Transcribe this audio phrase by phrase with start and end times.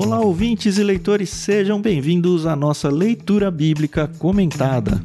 [0.00, 5.02] Olá, ouvintes e leitores, sejam bem-vindos à nossa leitura bíblica comentada.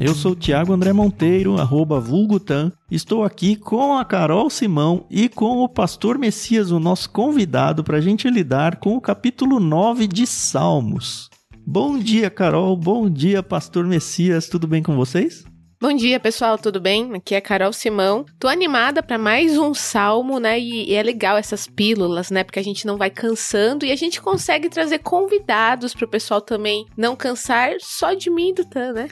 [0.00, 2.72] Eu sou o Thiago André Monteiro, arroba Vulgutan.
[2.90, 7.98] Estou aqui com a Carol Simão e com o Pastor Messias, o nosso convidado, para
[7.98, 11.30] a gente lidar com o capítulo 9 de Salmos.
[11.64, 12.76] Bom dia, Carol.
[12.76, 14.48] Bom dia, Pastor Messias.
[14.48, 15.44] Tudo bem com vocês?
[15.84, 17.12] Bom dia, pessoal, tudo bem?
[17.12, 18.24] Aqui é Carol Simão.
[18.38, 20.58] Tô animada para mais um salmo, né?
[20.58, 22.42] E, e, é legal essas pílulas, né?
[22.42, 26.40] Porque a gente não vai cansando e a gente consegue trazer convidados para o pessoal
[26.40, 29.08] também não cansar só de mim e do Tan, né?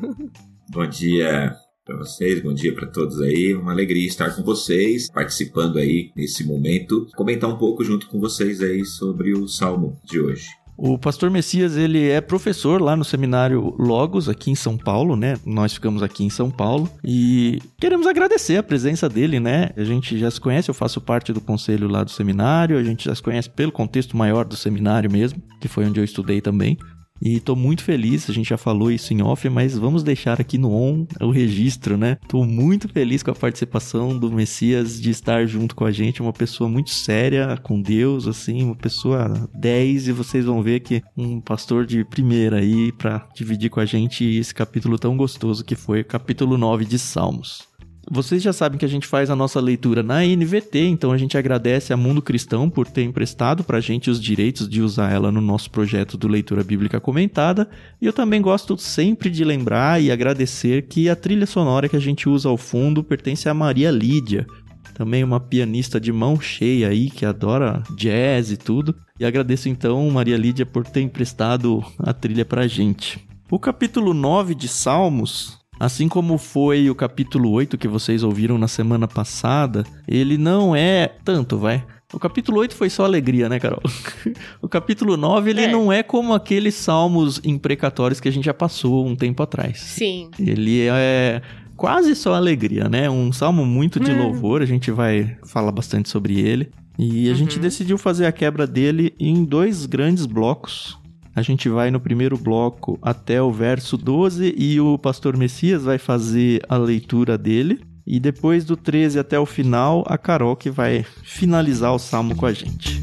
[0.68, 3.54] Bom dia para vocês, bom dia para todos aí.
[3.54, 8.60] Uma alegria estar com vocês, participando aí nesse momento, comentar um pouco junto com vocês
[8.60, 10.61] aí sobre o salmo de hoje.
[10.76, 15.34] O pastor Messias, ele é professor lá no seminário Logos, aqui em São Paulo, né?
[15.44, 19.70] Nós ficamos aqui em São Paulo e queremos agradecer a presença dele, né?
[19.76, 23.04] A gente já se conhece, eu faço parte do conselho lá do seminário, a gente
[23.04, 26.78] já se conhece pelo contexto maior do seminário mesmo, que foi onde eu estudei também.
[27.24, 30.58] E tô muito feliz, a gente já falou isso em off, mas vamos deixar aqui
[30.58, 32.18] no on o registro, né?
[32.26, 36.32] Tô muito feliz com a participação do Messias de estar junto com a gente, uma
[36.32, 41.40] pessoa muito séria com Deus, assim, uma pessoa 10 e vocês vão ver que um
[41.40, 46.00] pastor de primeira aí para dividir com a gente esse capítulo tão gostoso que foi
[46.00, 47.71] o capítulo 9 de Salmos.
[48.10, 51.38] Vocês já sabem que a gente faz a nossa leitura na NVT, então a gente
[51.38, 55.30] agradece a Mundo Cristão por ter emprestado para a gente os direitos de usar ela
[55.30, 57.68] no nosso projeto do Leitura Bíblica Comentada.
[58.00, 62.00] E eu também gosto sempre de lembrar e agradecer que a trilha sonora que a
[62.00, 64.46] gente usa ao fundo pertence a Maria Lídia,
[64.94, 68.94] também uma pianista de mão cheia aí que adora jazz e tudo.
[69.18, 73.24] E agradeço então Maria Lídia por ter emprestado a trilha para a gente.
[73.50, 78.68] O capítulo 9 de Salmos Assim como foi o capítulo 8 que vocês ouviram na
[78.68, 81.84] semana passada, ele não é tanto, vai.
[82.12, 83.82] O capítulo 8 foi só alegria, né, Carol?
[84.62, 85.72] o capítulo 9, ele é.
[85.72, 89.80] não é como aqueles salmos imprecatórios que a gente já passou um tempo atrás.
[89.80, 90.30] Sim.
[90.38, 91.42] Ele é
[91.76, 93.10] quase só alegria, né?
[93.10, 94.22] Um salmo muito de hum.
[94.22, 96.70] louvor, a gente vai falar bastante sobre ele.
[96.96, 97.36] E a uhum.
[97.36, 100.96] gente decidiu fazer a quebra dele em dois grandes blocos.
[101.34, 105.98] A gente vai no primeiro bloco até o verso 12 e o pastor Messias vai
[105.98, 107.80] fazer a leitura dele.
[108.06, 112.46] E depois do 13 até o final, a Carol que vai finalizar o salmo com
[112.46, 113.00] a gente.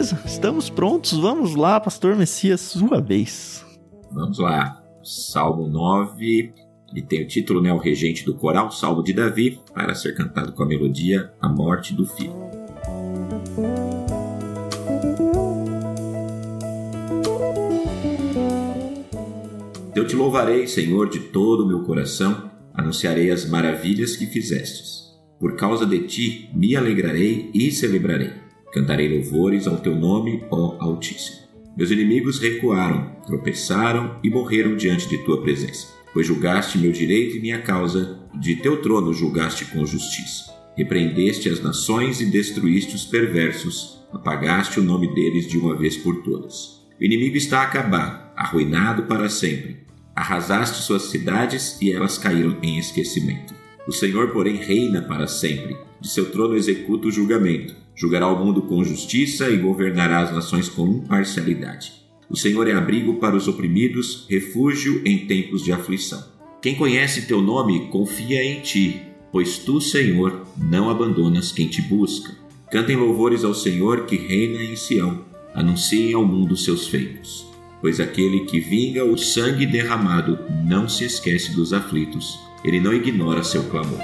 [0.00, 1.12] Beleza, estamos prontos.
[1.12, 3.64] Vamos lá, Pastor Messias, sua vez.
[4.10, 4.82] Vamos lá.
[5.02, 6.54] Salmo 9,
[6.90, 7.72] ele tem o título, né?
[7.72, 11.94] O regente do coral, Salmo de Davi, para ser cantado com a melodia A Morte
[11.94, 12.34] do Filho.
[19.94, 25.10] Eu te louvarei, Senhor, de todo o meu coração, anunciarei as maravilhas que fizestes.
[25.38, 28.39] Por causa de ti me alegrarei e celebrarei
[28.72, 31.40] Cantarei louvores ao teu nome, ó Altíssimo.
[31.76, 35.88] Meus inimigos recuaram, tropeçaram e morreram diante de tua presença.
[36.12, 40.52] Pois julgaste meu direito e minha causa, de teu trono julgaste com justiça.
[40.76, 46.22] Repreendeste as nações e destruíste os perversos, apagaste o nome deles de uma vez por
[46.22, 46.80] todas.
[47.00, 49.78] O inimigo está acabado, arruinado para sempre.
[50.14, 53.54] Arrasaste suas cidades e elas caíram em esquecimento.
[53.90, 55.76] O Senhor, porém, reina para sempre.
[56.00, 60.68] De seu trono executa o julgamento Julgará o mundo com justiça e governará as nações
[60.68, 61.92] com imparcialidade.
[62.30, 66.22] O Senhor é abrigo para os oprimidos, refúgio em tempos de aflição.
[66.62, 69.02] Quem conhece teu nome confia em ti,
[69.32, 72.32] pois tu, Senhor, não abandonas quem te busca.
[72.70, 75.24] Cantem louvores ao Senhor que reina em Sião.
[75.52, 77.44] Anunciem ao mundo seus feitos.
[77.80, 83.42] Pois aquele que vinga o sangue derramado não se esquece dos aflitos, ele não ignora
[83.42, 83.98] seu clamor.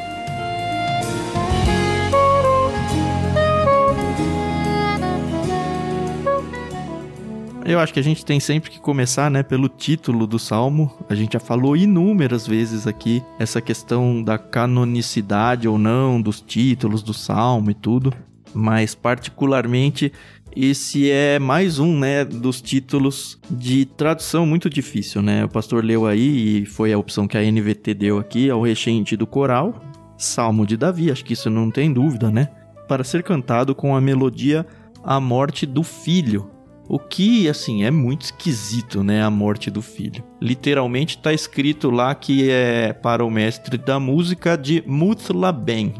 [7.68, 10.96] Eu acho que a gente tem sempre que começar, né, pelo título do salmo.
[11.08, 17.02] A gente já falou inúmeras vezes aqui essa questão da canonicidade ou não dos títulos
[17.02, 18.14] do salmo e tudo,
[18.54, 20.12] mas particularmente
[20.56, 25.44] esse é mais um, né, dos títulos de tradução muito difícil, né?
[25.44, 29.16] O pastor leu aí e foi a opção que a NVT deu aqui, ao rechente
[29.16, 29.78] do coral,
[30.16, 32.48] Salmo de Davi, acho que isso não tem dúvida, né?
[32.88, 34.66] Para ser cantado com a melodia
[35.04, 36.50] A Morte do Filho.
[36.88, 39.22] O que, assim, é muito esquisito, né?
[39.22, 40.22] A morte do filho.
[40.40, 45.94] Literalmente tá escrito lá que é para o mestre da música de Muthlaben,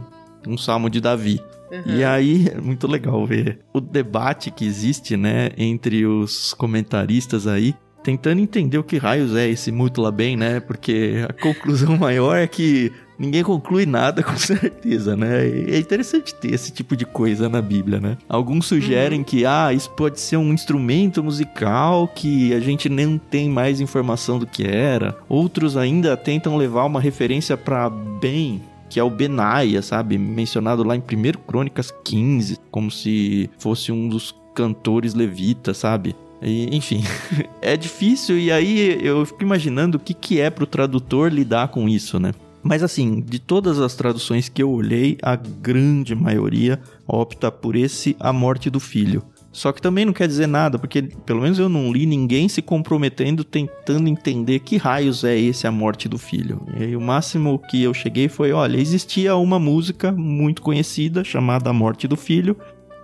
[0.46, 1.40] um salmo de Davi.
[1.70, 1.96] Uhum.
[1.96, 7.74] E aí, é muito legal ver o debate que existe, né, entre os comentaristas aí,
[8.06, 10.60] tentando entender o que raios é esse Muthlaben, né?
[10.60, 15.44] Porque a conclusão maior é que ninguém conclui nada com certeza, né?
[15.44, 18.16] É interessante ter esse tipo de coisa na Bíblia, né?
[18.28, 19.24] Alguns sugerem uhum.
[19.24, 24.38] que, ah, isso pode ser um instrumento musical que a gente nem tem mais informação
[24.38, 25.16] do que era.
[25.28, 30.18] Outros ainda tentam levar uma referência para bem, que é o Benaia, sabe?
[30.18, 31.02] Mencionado lá em 1
[31.46, 36.14] Crônicas 15, como se fosse um dos cantores levitas, sabe?
[36.42, 37.02] E, enfim,
[37.62, 41.88] é difícil e aí eu fico imaginando o que, que é pro tradutor lidar com
[41.88, 42.32] isso, né?
[42.62, 48.16] Mas assim, de todas as traduções que eu olhei, a grande maioria opta por esse
[48.18, 49.22] A Morte do Filho.
[49.56, 52.60] Só que também não quer dizer nada, porque pelo menos eu não li ninguém se
[52.60, 56.60] comprometendo, tentando entender que raios é esse A Morte do Filho.
[56.76, 61.70] E aí, o máximo que eu cheguei foi: olha, existia uma música muito conhecida chamada
[61.70, 62.54] A Morte do Filho.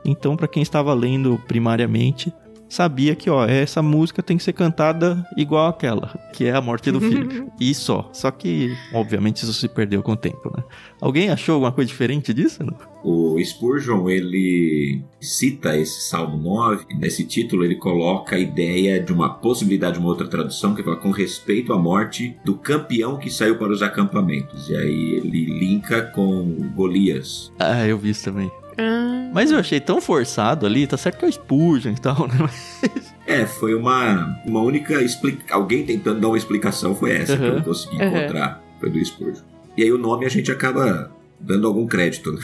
[0.04, 2.30] Então, para quem estava lendo primariamente,
[2.72, 6.90] sabia que, ó, essa música tem que ser cantada igual aquela, que é a morte
[6.90, 7.52] do filho.
[7.60, 8.08] e só.
[8.14, 10.64] Só que, obviamente, isso se perdeu com o tempo, né?
[10.98, 12.64] Alguém achou alguma coisa diferente disso?
[12.64, 12.74] Não?
[13.04, 19.12] O Spurgeon, ele cita esse Salmo 9, e nesse título ele coloca a ideia de
[19.12, 23.28] uma possibilidade de uma outra tradução, que fala com respeito à morte do campeão que
[23.28, 24.70] saiu para os acampamentos.
[24.70, 27.52] E aí ele linka com Golias.
[27.58, 28.50] Ah, eu vi isso também.
[28.78, 29.30] Ah.
[29.32, 32.34] Mas eu achei tão forçado ali, tá certo que é o Spurgeon e tal, né?
[32.38, 33.14] Mas...
[33.26, 35.56] É, foi uma, uma única explicação.
[35.56, 37.38] Alguém tentando dar uma explicação foi essa uhum.
[37.38, 38.08] que eu não consegui uhum.
[38.08, 38.62] encontrar.
[38.80, 39.42] Foi do Spurgeon.
[39.76, 41.10] E aí o nome a gente acaba
[41.42, 42.38] dando algum crédito.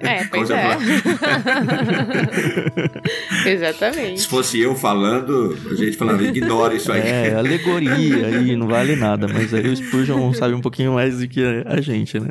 [0.00, 0.76] É, pois é.
[3.46, 4.20] Exatamente.
[4.20, 7.00] Se fosse eu falando, a gente falava, ignora isso aí.
[7.00, 11.28] É, alegoria aí, não vale nada, mas aí o Spurgeon sabe um pouquinho mais do
[11.28, 12.30] que a gente, né?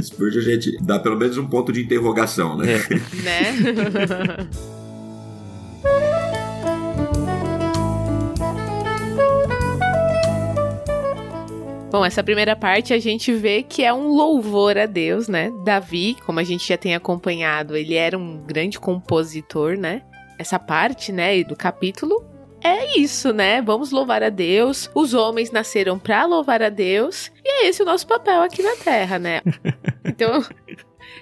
[0.00, 2.72] Spurgeon a gente dá pelo menos um ponto de interrogação, né?
[2.72, 2.78] É.
[3.22, 4.48] Né?
[11.92, 15.52] Bom, essa primeira parte a gente vê que é um louvor a Deus, né?
[15.62, 20.00] Davi, como a gente já tem acompanhado, ele era um grande compositor, né?
[20.38, 22.24] Essa parte, né, do capítulo
[22.64, 23.60] é isso, né?
[23.60, 24.90] Vamos louvar a Deus.
[24.94, 27.30] Os homens nasceram para louvar a Deus.
[27.44, 29.42] E é esse o nosso papel aqui na Terra, né?
[30.04, 30.44] Então,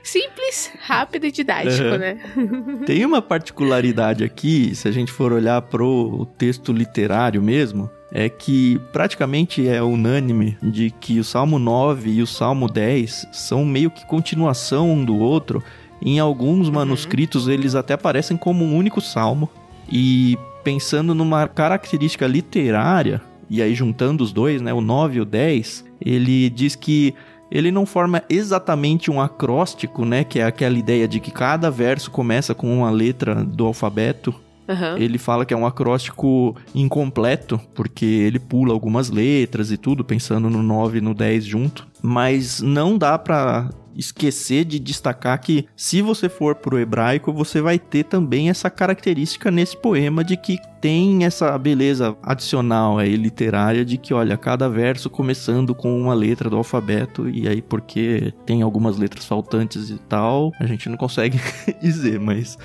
[0.02, 1.99] simples, rápido e didático, uhum.
[1.99, 2.19] né?
[2.87, 8.81] Tem uma particularidade aqui, se a gente for olhar pro texto literário mesmo, é que
[8.93, 14.05] praticamente é unânime de que o Salmo 9 e o Salmo 10 são meio que
[14.07, 15.62] continuação um do outro.
[16.03, 16.75] Em alguns uhum.
[16.75, 19.49] manuscritos eles até aparecem como um único salmo.
[19.91, 25.25] E pensando numa característica literária, e aí juntando os dois, né, o 9 e o
[25.25, 27.15] 10, ele diz que
[27.51, 32.11] ele não forma exatamente um acróstico, né, que é aquela ideia de que cada verso
[32.11, 34.35] começa com uma letra do alfabeto
[34.70, 34.96] Uhum.
[34.96, 40.49] Ele fala que é um acróstico incompleto, porque ele pula algumas letras e tudo, pensando
[40.49, 41.88] no 9 e no 10 junto.
[42.00, 47.78] Mas não dá para esquecer de destacar que se você for pro hebraico, você vai
[47.78, 53.99] ter também essa característica nesse poema de que tem essa beleza adicional aí literária de
[53.99, 58.97] que, olha, cada verso começando com uma letra do alfabeto e aí porque tem algumas
[58.97, 61.38] letras faltantes e tal, a gente não consegue
[61.83, 62.56] dizer, mas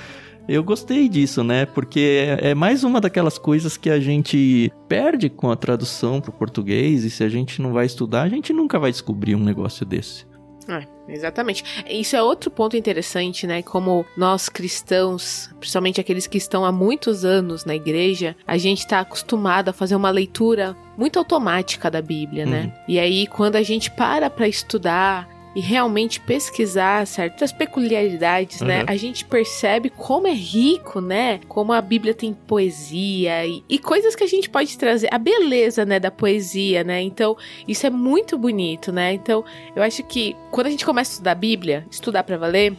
[0.48, 1.66] eu gostei disso, né?
[1.66, 6.34] Porque é mais uma daquelas coisas que a gente perde com a tradução para o
[6.34, 9.86] português e se a gente não vai estudar, a gente nunca vai descobrir um negócio
[9.86, 10.26] desse.
[10.68, 11.64] É, exatamente.
[11.88, 13.62] Isso é outro ponto interessante, né?
[13.62, 19.00] Como nós cristãos, principalmente aqueles que estão há muitos anos na igreja, a gente está
[19.00, 22.64] acostumado a fazer uma leitura muito automática da Bíblia, né?
[22.64, 22.84] Uhum.
[22.88, 28.86] E aí, quando a gente para para estudar e realmente pesquisar certas peculiaridades, né, uhum.
[28.86, 28.92] né?
[28.92, 31.40] A gente percebe como é rico, né?
[31.48, 35.86] Como a Bíblia tem poesia e, e, coisas que a gente pode trazer, a beleza,
[35.86, 37.02] né, da poesia, né?
[37.02, 39.14] Então, isso é muito bonito, né?
[39.14, 39.46] Então,
[39.76, 42.74] eu acho que quando a gente começa a estudar a Bíblia, estudar para valer,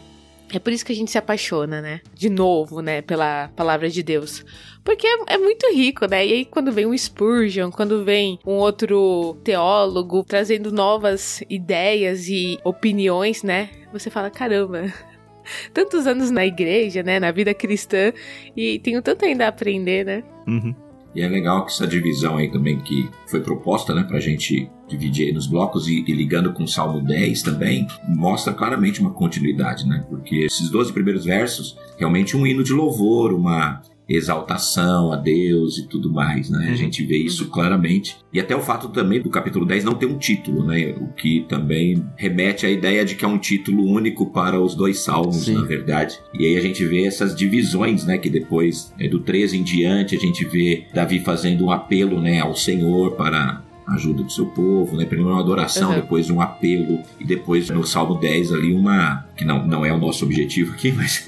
[0.53, 2.01] é por isso que a gente se apaixona, né?
[2.13, 3.01] De novo, né?
[3.01, 4.45] Pela palavra de Deus.
[4.87, 6.25] Porque é, é, muito rico, né?
[6.25, 12.57] E aí, quando vem um Spurgeon, quando vem um outro teólogo trazendo novas ideias e
[12.63, 13.69] opiniões, né?
[13.91, 14.85] Você fala: caramba,
[15.73, 17.19] tantos anos na igreja, né?
[17.19, 18.13] Na vida cristã,
[18.55, 20.23] e tenho tanto ainda a aprender, né?
[20.47, 20.73] Uhum.
[21.13, 25.27] E é legal que essa divisão aí também que foi proposta, né, pra gente dividir
[25.27, 29.85] aí nos blocos e, e, ligando com o Salmo 10 também, mostra claramente uma continuidade,
[29.85, 30.05] né?
[30.07, 35.87] Porque esses 12 primeiros versos, realmente um hino de louvor, uma exaltação a Deus e
[35.87, 36.67] tudo mais, né?
[36.67, 36.75] A Uhum.
[36.75, 37.49] gente vê isso Uhum.
[37.49, 38.17] claramente.
[38.31, 40.95] E até o fato também do capítulo 10 não ter um título, né?
[40.99, 44.99] O que também remete à ideia de que é um título único para os dois
[44.99, 45.55] salmos, Sim.
[45.55, 46.17] na verdade.
[46.33, 48.17] E aí a gente vê essas divisões, né?
[48.17, 52.39] Que depois, é, do 13 em diante, a gente vê Davi fazendo um apelo, né?
[52.39, 55.05] Ao Senhor para ajuda do seu povo, né?
[55.05, 55.95] Primeiro uma adoração, Uhum.
[55.95, 59.97] depois um apelo e depois no Salmo 10 ali uma que não, não é o
[59.97, 61.25] nosso objetivo aqui, mas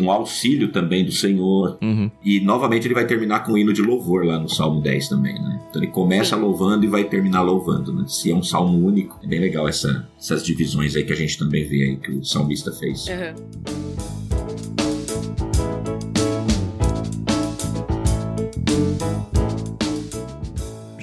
[0.00, 1.78] um auxílio também do Senhor.
[1.82, 2.10] Uhum.
[2.24, 5.34] E novamente ele vai terminar com um hino de louvor lá no Salmo 10 também,
[5.34, 5.60] né?
[5.68, 8.04] Então ele começa louvando e vai terminar louvando, né?
[8.08, 11.38] Se é um salmo único, é bem legal essa, essas divisões aí que a gente
[11.38, 13.06] também vê aí que o salmista fez.
[13.06, 14.19] Uhum.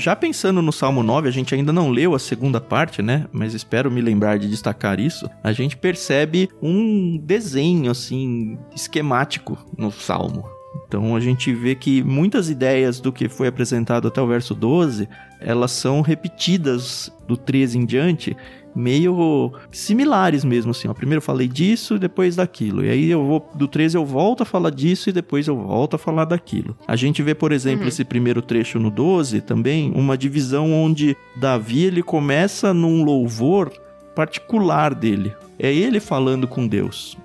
[0.08, 3.26] Já pensando no Salmo 9, a gente ainda não leu a segunda parte, né?
[3.30, 5.30] Mas espero me lembrar de destacar isso.
[5.44, 10.48] A gente percebe um desenho, assim, esquemático no Salmo.
[10.88, 15.10] Então a gente vê que muitas ideias do que foi apresentado até o verso 12,
[15.42, 18.38] elas são repetidas do 13 em diante,
[18.77, 20.88] meio similares mesmo assim.
[20.88, 20.93] Ó.
[20.93, 22.86] Primeiro eu falei disso, depois daquilo.
[22.86, 25.96] E aí eu vou do 13 eu volto a falar disso e depois eu volto
[25.96, 26.77] a falar daquilo.
[26.88, 27.88] A gente vê, por exemplo, Uhum.
[27.88, 33.72] esse primeiro trecho no 12 também, uma divisão onde Davi ele começa num louvor
[34.15, 35.34] particular dele.
[35.60, 37.17] É ele falando com Deus.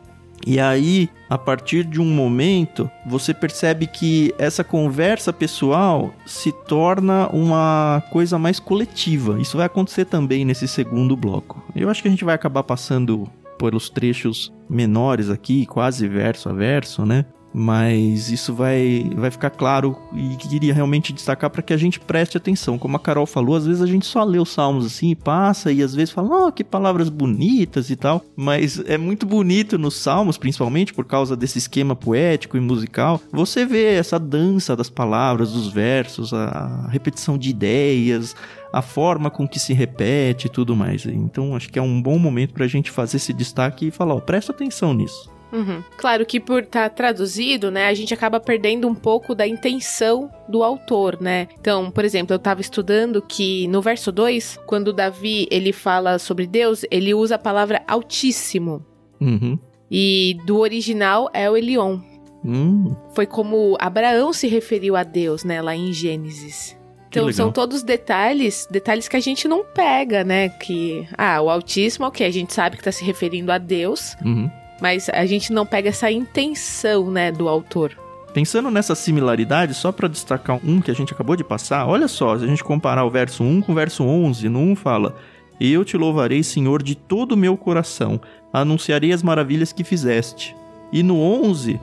[0.46, 7.28] E aí, a partir de um momento, você percebe que essa conversa pessoal se torna
[7.28, 9.40] uma coisa mais coletiva.
[9.40, 11.62] Isso vai acontecer também nesse segundo bloco.
[11.76, 16.52] Eu acho que a gente vai acabar passando pelos trechos menores aqui, quase verso a
[16.52, 17.24] verso, né?
[17.54, 22.36] Mas isso vai, vai ficar claro e queria realmente destacar para que a gente preste
[22.36, 22.78] atenção.
[22.78, 25.70] Como a Carol falou, às vezes a gente só lê os salmos assim e passa,
[25.70, 28.24] e às vezes fala, oh, que palavras bonitas e tal.
[28.34, 33.20] Mas é muito bonito nos salmos, principalmente por causa desse esquema poético e musical.
[33.32, 38.34] Você vê essa dança das palavras, dos versos, a repetição de ideias,
[38.72, 41.04] a forma com que se repete e tudo mais.
[41.04, 44.14] Então acho que é um bom momento para a gente fazer esse destaque e falar,
[44.14, 45.31] ó, presta atenção nisso.
[45.52, 45.82] Uhum.
[45.98, 50.62] Claro que por estar traduzido, né, a gente acaba perdendo um pouco da intenção do
[50.64, 51.46] autor, né?
[51.60, 56.46] Então, por exemplo, eu estava estudando que no verso 2, quando Davi ele fala sobre
[56.46, 58.84] Deus, ele usa a palavra altíssimo.
[59.20, 59.58] Uhum.
[59.90, 62.00] E do original é o Elion.
[62.44, 66.76] Hum, Foi como Abraão se referiu a Deus, né, lá em Gênesis.
[67.08, 70.48] Então são todos detalhes, detalhes que a gente não pega, né?
[70.48, 74.50] Que, ah, o autismo, ok, a gente sabe que tá se referindo a Deus, uhum.
[74.82, 77.96] Mas a gente não pega essa intenção, né, do autor.
[78.34, 82.36] Pensando nessa similaridade, só para destacar um que a gente acabou de passar, olha só,
[82.36, 85.14] se a gente comparar o verso 1 com o verso 11, no 1 fala:
[85.60, 88.20] Eu te louvarei, Senhor, de todo o meu coração,
[88.52, 90.56] anunciarei as maravilhas que fizeste.
[90.92, 91.78] E no 11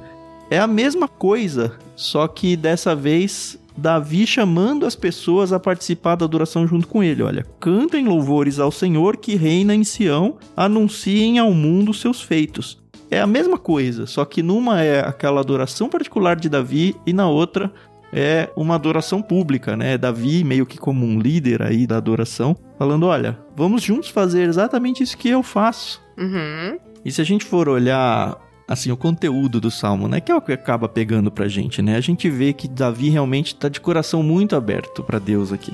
[0.51, 6.25] é a mesma coisa, só que dessa vez Davi chamando as pessoas a participar da
[6.25, 7.23] adoração junto com ele.
[7.23, 12.77] Olha, cantem louvores ao Senhor que reina em Sião, anunciem ao mundo seus feitos.
[13.11, 17.27] É a mesma coisa, só que numa é aquela adoração particular de Davi e na
[17.27, 17.71] outra
[18.13, 19.97] é uma adoração pública, né?
[19.97, 25.03] Davi meio que como um líder aí da adoração, falando, olha, vamos juntos fazer exatamente
[25.03, 26.01] isso que eu faço.
[26.17, 26.77] Uhum.
[27.03, 28.37] E se a gente for olhar
[28.67, 31.95] assim o conteúdo do salmo, né, que é o que acaba pegando pra gente, né?
[31.95, 35.73] A gente vê que Davi realmente tá de coração muito aberto pra Deus aqui.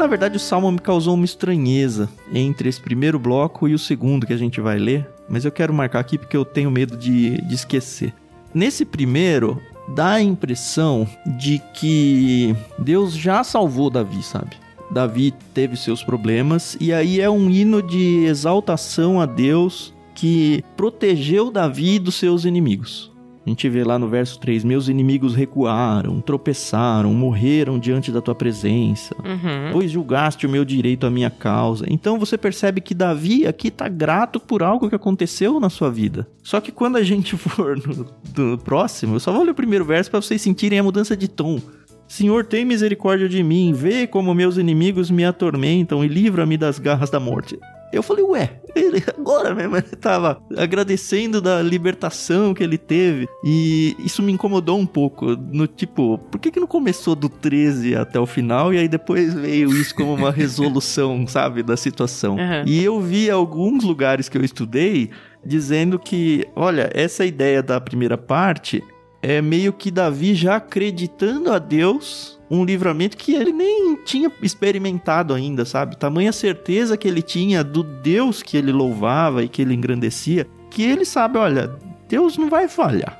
[0.00, 4.26] Na verdade, o salmo me causou uma estranheza entre esse primeiro bloco e o segundo
[4.26, 7.38] que a gente vai ler, mas eu quero marcar aqui porque eu tenho medo de,
[7.42, 8.14] de esquecer.
[8.54, 9.60] Nesse primeiro,
[9.94, 11.06] dá a impressão
[11.38, 14.56] de que Deus já salvou Davi, sabe?
[14.90, 21.50] Davi teve seus problemas e aí é um hino de exaltação a Deus que protegeu
[21.50, 23.09] Davi dos seus inimigos.
[23.50, 28.32] A gente vê lá no verso 3: Meus inimigos recuaram, tropeçaram, morreram diante da tua
[28.34, 29.72] presença, Uhum.
[29.72, 31.84] pois julgaste o meu direito à minha causa.
[31.88, 36.28] Então você percebe que Davi aqui está grato por algo que aconteceu na sua vida.
[36.44, 38.06] Só que quando a gente for no,
[38.52, 41.26] no próximo, eu só vou ler o primeiro verso para vocês sentirem a mudança de
[41.26, 41.60] tom.
[42.06, 47.10] Senhor, tem misericórdia de mim, vê como meus inimigos me atormentam e livra-me das garras
[47.10, 47.58] da morte.
[47.92, 53.28] Eu falei, ué, ele agora mesmo ele tava agradecendo da libertação que ele teve.
[53.44, 55.36] E isso me incomodou um pouco.
[55.36, 59.34] No tipo, por que, que não começou do 13 até o final e aí depois
[59.34, 62.36] veio isso como uma resolução, sabe, da situação?
[62.36, 62.64] Uhum.
[62.66, 65.10] E eu vi alguns lugares que eu estudei
[65.44, 68.82] dizendo que, olha, essa ideia da primeira parte
[69.22, 75.32] é meio que Davi já acreditando a Deus um livramento que ele nem tinha experimentado
[75.32, 75.96] ainda, sabe?
[75.96, 80.82] Tamanha certeza que ele tinha do Deus que ele louvava e que ele engrandecia, que
[80.82, 81.70] ele sabe, olha,
[82.08, 83.16] Deus não vai falhar.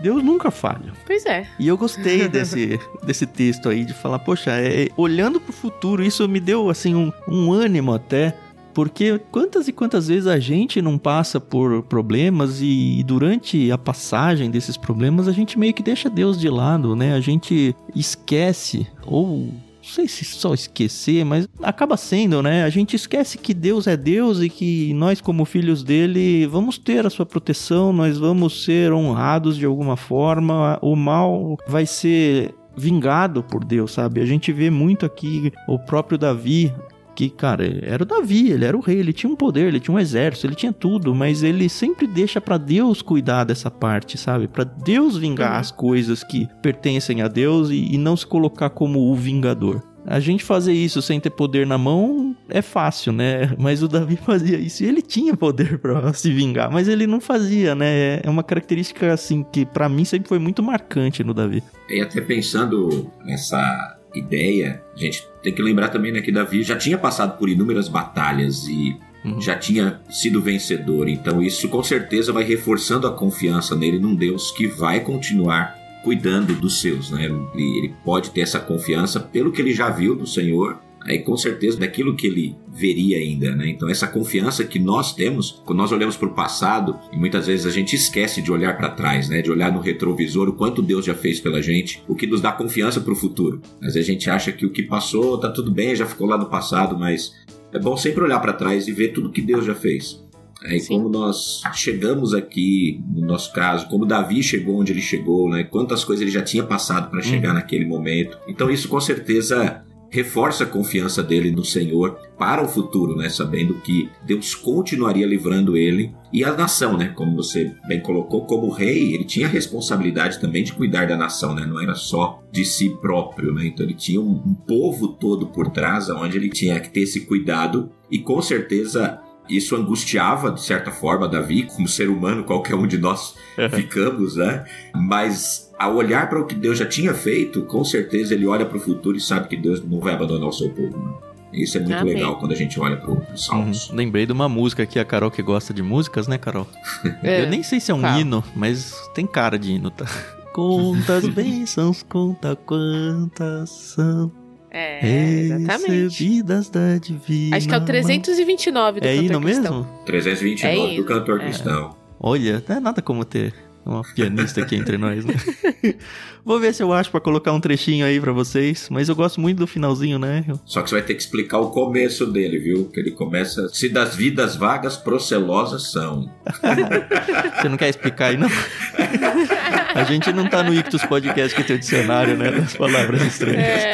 [0.00, 0.92] Deus nunca falha.
[1.06, 1.46] Pois é.
[1.60, 6.28] E eu gostei desse, desse texto aí, de falar, poxa, é, olhando pro futuro, isso
[6.28, 8.36] me deu, assim, um, um ânimo até
[8.74, 14.50] porque quantas e quantas vezes a gente não passa por problemas e durante a passagem
[14.50, 17.14] desses problemas a gente meio que deixa Deus de lado, né?
[17.14, 19.52] A gente esquece ou
[19.82, 22.62] não sei se só esquecer, mas acaba sendo, né?
[22.62, 27.04] A gente esquece que Deus é Deus e que nós, como filhos dele, vamos ter
[27.04, 30.78] a sua proteção, nós vamos ser honrados de alguma forma.
[30.80, 34.20] O mal vai ser vingado por Deus, sabe?
[34.20, 36.72] A gente vê muito aqui o próprio Davi
[37.14, 39.94] que, cara, era o Davi, ele era o rei, ele tinha um poder, ele tinha
[39.94, 44.48] um exército, ele tinha tudo, mas ele sempre deixa para Deus cuidar dessa parte, sabe?
[44.48, 49.10] Para Deus vingar as coisas que pertencem a Deus e, e não se colocar como
[49.10, 49.82] o vingador.
[50.04, 53.54] A gente fazer isso sem ter poder na mão é fácil, né?
[53.58, 57.20] Mas o Davi fazia isso e ele tinha poder para se vingar, mas ele não
[57.20, 58.20] fazia, né?
[58.22, 61.62] É uma característica assim que para mim sempre foi muito marcante no Davi.
[61.88, 66.76] E até pensando nessa ideia, a gente tem que lembrar também né, que Davi já
[66.76, 69.40] tinha passado por inúmeras batalhas e uhum.
[69.40, 71.08] já tinha sido vencedor.
[71.08, 76.54] Então isso com certeza vai reforçando a confiança nele num Deus que vai continuar cuidando
[76.54, 77.24] dos seus, né?
[77.54, 81.78] Ele pode ter essa confiança pelo que ele já viu do Senhor aí com certeza
[81.78, 83.68] daquilo que ele veria ainda, né?
[83.68, 87.66] Então essa confiança que nós temos, quando nós olhamos para o passado, e muitas vezes
[87.66, 89.42] a gente esquece de olhar para trás, né?
[89.42, 92.52] De olhar no retrovisor o quanto Deus já fez pela gente, o que nos dá
[92.52, 93.60] confiança para o futuro.
[93.80, 96.46] Mas a gente acha que o que passou tá tudo bem, já ficou lá no
[96.46, 97.32] passado, mas
[97.72, 100.22] é bom sempre olhar para trás e ver tudo que Deus já fez.
[100.64, 105.50] É, e como nós chegamos aqui, no nosso caso, como Davi chegou onde ele chegou,
[105.50, 105.64] né?
[105.64, 107.54] Quantas coisas ele já tinha passado para chegar uhum.
[107.54, 108.38] naquele momento.
[108.46, 109.82] Então isso com certeza
[110.12, 113.30] reforça a confiança dele no Senhor para o futuro, né?
[113.30, 117.08] Sabendo que Deus continuaria livrando ele e a nação, né?
[117.08, 121.54] Como você bem colocou, como rei, ele tinha a responsabilidade também de cuidar da nação,
[121.54, 121.64] né?
[121.64, 123.66] Não era só de si próprio, né?
[123.66, 127.22] Então ele tinha um, um povo todo por trás, onde ele tinha que ter esse
[127.22, 132.86] cuidado e com certeza isso angustiava, de certa forma, Davi, como ser humano, qualquer um
[132.86, 133.34] de nós
[133.74, 134.64] ficamos, né?
[134.94, 138.76] Mas ao olhar para o que Deus já tinha feito, com certeza ele olha para
[138.76, 140.96] o futuro e sabe que Deus não vai abandonar o seu povo.
[140.96, 141.12] Né?
[141.52, 142.14] Isso é muito Amém.
[142.14, 143.90] legal quando a gente olha para os salmos.
[143.90, 143.96] Uhum.
[143.96, 146.66] Lembrei de uma música aqui, a Carol que gosta de músicas, né, Carol?
[147.22, 147.42] É.
[147.42, 148.18] Eu nem sei se é um tá.
[148.18, 150.06] hino, mas tem cara de hino, tá?
[150.54, 154.41] Contas bênçãos, conta quantas são.
[154.74, 155.06] É,
[155.40, 156.42] exatamente.
[156.72, 157.56] da divina.
[157.56, 159.78] Acho que é o 329 do é cantor hino cristão.
[159.78, 160.04] mesmo?
[160.06, 161.44] 329 é do cantor é.
[161.44, 161.96] cristão.
[162.18, 163.52] Olha, não é nada como ter
[163.84, 165.34] uma pianista aqui entre nós, né?
[166.44, 169.40] Vou ver se eu acho para colocar um trechinho aí para vocês, mas eu gosto
[169.40, 170.44] muito do finalzinho, né?
[170.64, 172.86] Só que você vai ter que explicar o começo dele, viu?
[172.86, 176.30] Que ele começa se das vidas vagas procelosas são.
[177.60, 178.48] você não quer explicar aí não?
[179.94, 183.62] A gente não tá no Ictus Podcast que tem o dicionário, né, das palavras estranhas.
[183.62, 183.92] É.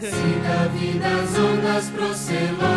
[0.00, 2.73] se da vida as ondas procelosas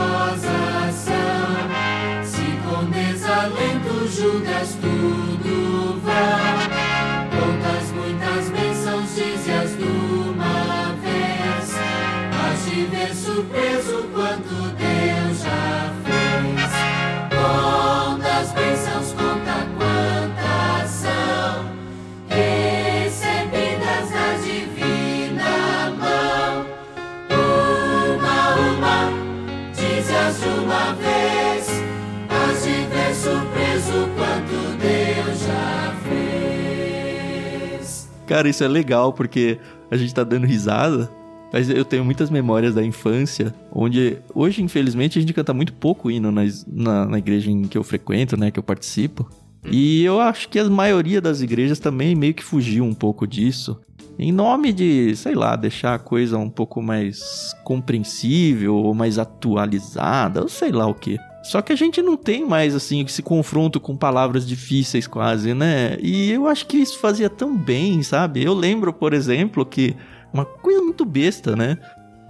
[38.28, 39.58] Cara, isso é legal porque
[39.90, 41.10] a gente tá dando risada,
[41.52, 46.12] mas eu tenho muitas memórias da infância, onde hoje, infelizmente, a gente canta muito pouco
[46.12, 49.30] hino na, na, igreja em que eu frequento, né, que eu participo.
[49.66, 53.80] E eu acho que a maioria das igrejas também meio que fugiu um pouco disso.
[54.20, 60.42] Em nome de, sei lá, deixar a coisa um pouco mais compreensível ou mais atualizada,
[60.42, 61.18] ou sei lá o que.
[61.48, 65.98] Só que a gente não tem mais, assim, esse confronto com palavras difíceis quase, né?
[66.02, 68.44] E eu acho que isso fazia tão bem, sabe?
[68.44, 69.96] Eu lembro, por exemplo, que
[70.34, 71.78] uma coisa muito besta, né?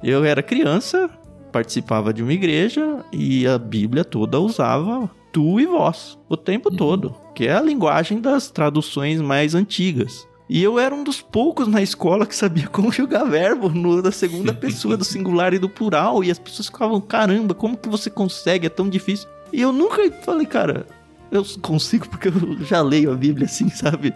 [0.03, 1.09] Eu era criança,
[1.51, 6.77] participava de uma igreja e a Bíblia toda usava tu e vós o tempo uhum.
[6.77, 10.27] todo, que é a linguagem das traduções mais antigas.
[10.49, 14.53] E eu era um dos poucos na escola que sabia conjugar verbo no, da segunda
[14.55, 16.23] pessoa do singular e do plural.
[16.23, 18.67] E as pessoas ficavam, caramba, como que você consegue?
[18.67, 19.27] É tão difícil.
[19.51, 20.85] E eu nunca falei, cara,
[21.31, 24.13] eu consigo porque eu já leio a Bíblia assim, sabe?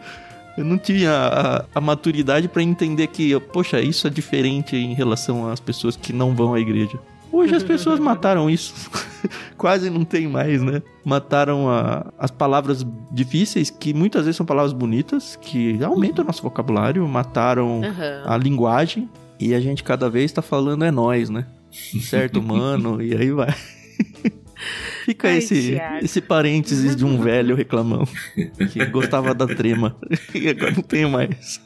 [0.58, 5.50] Eu não tinha a, a maturidade para entender que, poxa, isso é diferente em relação
[5.50, 7.00] às pessoas que não vão à igreja.
[7.32, 8.74] Hoje as pessoas mataram isso.
[9.58, 10.82] Quase não tem mais, né?
[11.06, 16.44] Mataram a, as palavras difíceis, que muitas vezes são palavras bonitas, que aumentam o nosso
[16.44, 17.08] vocabulário.
[17.08, 18.24] Mataram uhum.
[18.26, 19.10] a linguagem.
[19.40, 21.48] E a gente cada vez tá falando é nós, né?
[22.02, 23.02] Certo, mano?
[23.02, 23.56] e aí vai.
[25.06, 28.08] Fica Ai, esse, esse parênteses de um velho reclamão
[28.72, 29.98] que gostava da trema
[30.36, 31.60] e agora não tenho mais.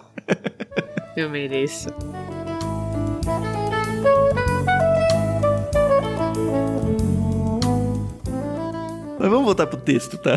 [1.17, 1.89] Eu mereço.
[9.19, 10.35] Mas vamos voltar pro texto, tá?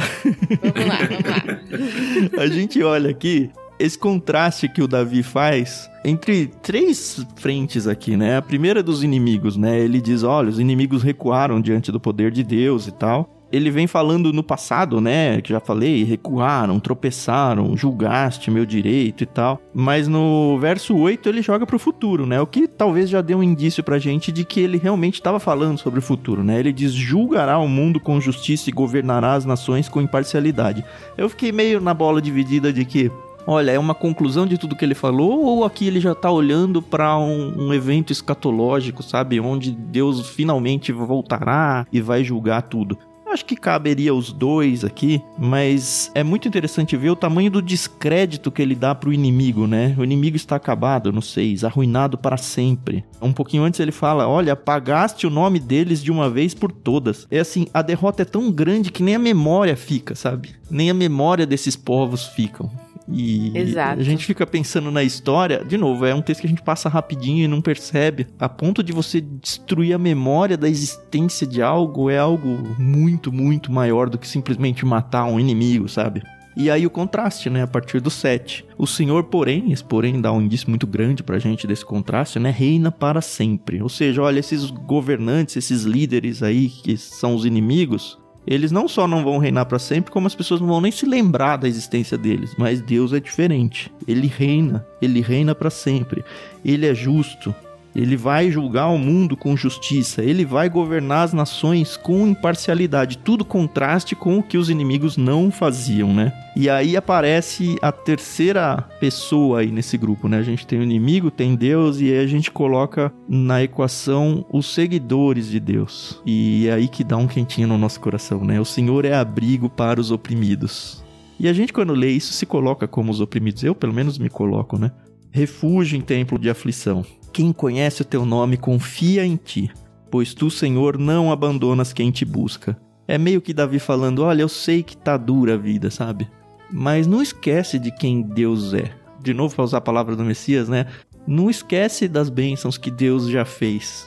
[0.62, 2.43] Vamos lá, vamos lá.
[2.43, 8.37] A gente olha aqui esse contraste que o Davi faz entre três frentes aqui, né?
[8.37, 9.79] A primeira é dos inimigos, né?
[9.79, 13.38] Ele diz: olha, os inimigos recuaram diante do poder de Deus e tal.
[13.50, 15.40] Ele vem falando no passado, né?
[15.40, 19.61] Que já falei, recuaram, tropeçaram, julgaste meu direito e tal.
[19.74, 22.40] Mas no verso 8 ele joga pro futuro, né?
[22.40, 25.78] O que talvez já dê um indício pra gente de que ele realmente estava falando
[25.78, 26.58] sobre o futuro, né?
[26.58, 30.84] Ele diz: julgará o mundo com justiça e governará as nações com imparcialidade.
[31.16, 33.11] Eu fiquei meio na bola dividida de que
[33.50, 36.82] olha, é uma conclusão de tudo que ele falou, ou aqui ele já está olhando
[36.82, 39.40] para um, um, evento escatológico, sabe?
[39.40, 42.98] Onde Deus finalmente voltará e vai julgar tudo.
[43.38, 48.51] Acho que caberia os dois aqui, mas é muito interessante ver o tamanho do descrédito
[48.51, 49.94] que ele dá pro inimigo, né?
[49.96, 53.05] O inimigo está acabado no 6, arruinado para sempre.
[53.22, 57.29] Um pouquinho antes ele fala: Olha, apagaste o nome deles de uma vez por todas.
[57.31, 60.57] É assim, a derrota é tão grande que nem a memória fica, sabe?
[60.68, 62.68] Nem a memória desses povos ficam.
[63.11, 64.01] E Exato.
[64.01, 66.88] a gente fica pensando na história, de novo, é um texto que a gente passa
[66.88, 68.27] rapidinho e não percebe.
[68.38, 73.73] A ponto de você destruir a memória da existência de algo é algo muito, muito
[73.73, 76.23] maior do que simplesmente matar um inimigo, sabe?
[76.61, 78.64] E aí o contraste, né, a partir do 7.
[78.77, 82.51] O Senhor, porém, esse porém dá um indício muito grande pra gente desse contraste, né,
[82.51, 83.81] reina para sempre.
[83.81, 88.17] Ou seja, olha, esses governantes, esses líderes aí que são os inimigos,
[88.48, 91.04] eles não só não vão reinar para sempre, como as pessoas não vão nem se
[91.04, 92.54] lembrar da existência deles.
[92.56, 93.92] Mas Deus é diferente.
[94.06, 96.24] Ele reina, ele reina para sempre.
[96.64, 97.54] Ele é justo,
[97.94, 103.44] ele vai julgar o mundo com justiça, ele vai governar as nações com imparcialidade, tudo
[103.44, 106.33] contraste com o que os inimigos não faziam, né?
[106.57, 110.38] E aí aparece a terceira pessoa aí nesse grupo, né?
[110.38, 114.66] A gente tem o inimigo, tem Deus e aí a gente coloca na equação os
[114.74, 116.20] seguidores de Deus.
[116.27, 118.61] E é aí que dá um quentinho no nosso coração, né?
[118.61, 121.05] O Senhor é abrigo para os oprimidos.
[121.38, 124.29] E a gente quando lê isso se coloca como os oprimidos, eu pelo menos me
[124.29, 124.90] coloco, né?
[125.31, 127.05] Refúgio em templo de aflição.
[127.38, 129.70] Quem conhece o teu nome confia em ti,
[130.11, 132.77] pois tu, Senhor, não abandonas quem te busca.
[133.07, 136.29] É meio que Davi falando: Olha, eu sei que tá dura a vida, sabe?
[136.68, 138.90] Mas não esquece de quem Deus é.
[139.22, 140.87] De novo, para usar a palavra do Messias, né?
[141.29, 144.05] Não esquece das bênçãos que Deus já fez.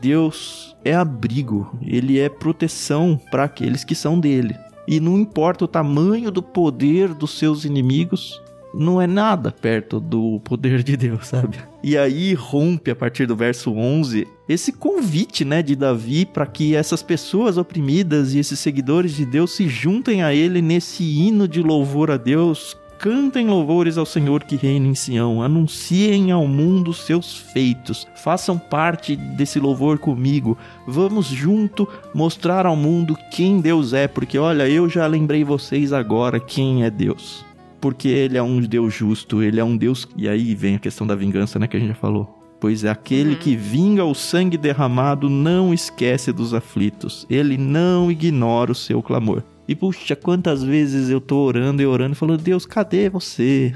[0.00, 4.54] Deus é abrigo, ele é proteção para aqueles que são dele.
[4.86, 8.40] E não importa o tamanho do poder dos seus inimigos,
[8.74, 11.58] não é nada perto do poder de Deus, sabe?
[11.82, 16.74] E aí rompe a partir do verso 11 esse convite, né, de Davi para que
[16.74, 21.62] essas pessoas oprimidas e esses seguidores de Deus se juntem a ele nesse hino de
[21.62, 22.76] louvor a Deus.
[22.98, 29.14] Cantem louvores ao Senhor que reina em Sião, anunciem ao mundo seus feitos, façam parte
[29.14, 30.58] desse louvor comigo.
[30.84, 36.40] Vamos junto mostrar ao mundo quem Deus é, porque olha, eu já lembrei vocês agora
[36.40, 37.47] quem é Deus
[37.80, 40.06] porque ele é um Deus justo, ele é um Deus.
[40.16, 42.38] E aí vem a questão da vingança, né, que a gente já falou.
[42.60, 43.38] Pois é aquele uhum.
[43.38, 49.44] que vinga o sangue derramado não esquece dos aflitos, ele não ignora o seu clamor.
[49.68, 53.74] E puxa, quantas vezes eu tô orando e orando e falando: Deus, cadê você?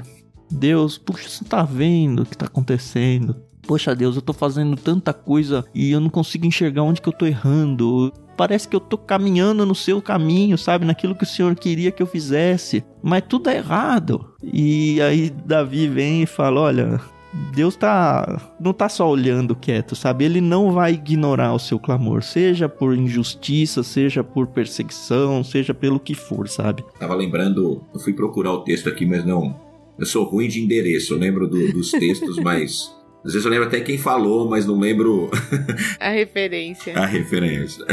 [0.51, 3.37] Deus, puxa, você tá vendo o que tá acontecendo?
[3.67, 7.13] Poxa Deus, eu tô fazendo tanta coisa e eu não consigo enxergar onde que eu
[7.13, 8.11] tô errando.
[8.35, 10.85] Parece que eu tô caminhando no seu caminho, sabe?
[10.85, 12.83] Naquilo que o Senhor queria que eu fizesse.
[13.01, 14.33] Mas tudo é errado.
[14.41, 16.99] E aí Davi vem e fala: Olha,
[17.53, 20.25] Deus tá não tá só olhando quieto, sabe?
[20.25, 25.99] Ele não vai ignorar o seu clamor, seja por injustiça, seja por perseguição, seja pelo
[25.99, 26.83] que for, sabe?
[26.99, 29.59] Tava lembrando, eu fui procurar o texto aqui, mas não.
[29.97, 32.91] Eu sou ruim de endereço, eu lembro do, dos textos, mas
[33.25, 35.31] às vezes eu lembro até quem falou, mas não lembro.
[35.99, 36.93] A referência.
[36.99, 37.85] A referência.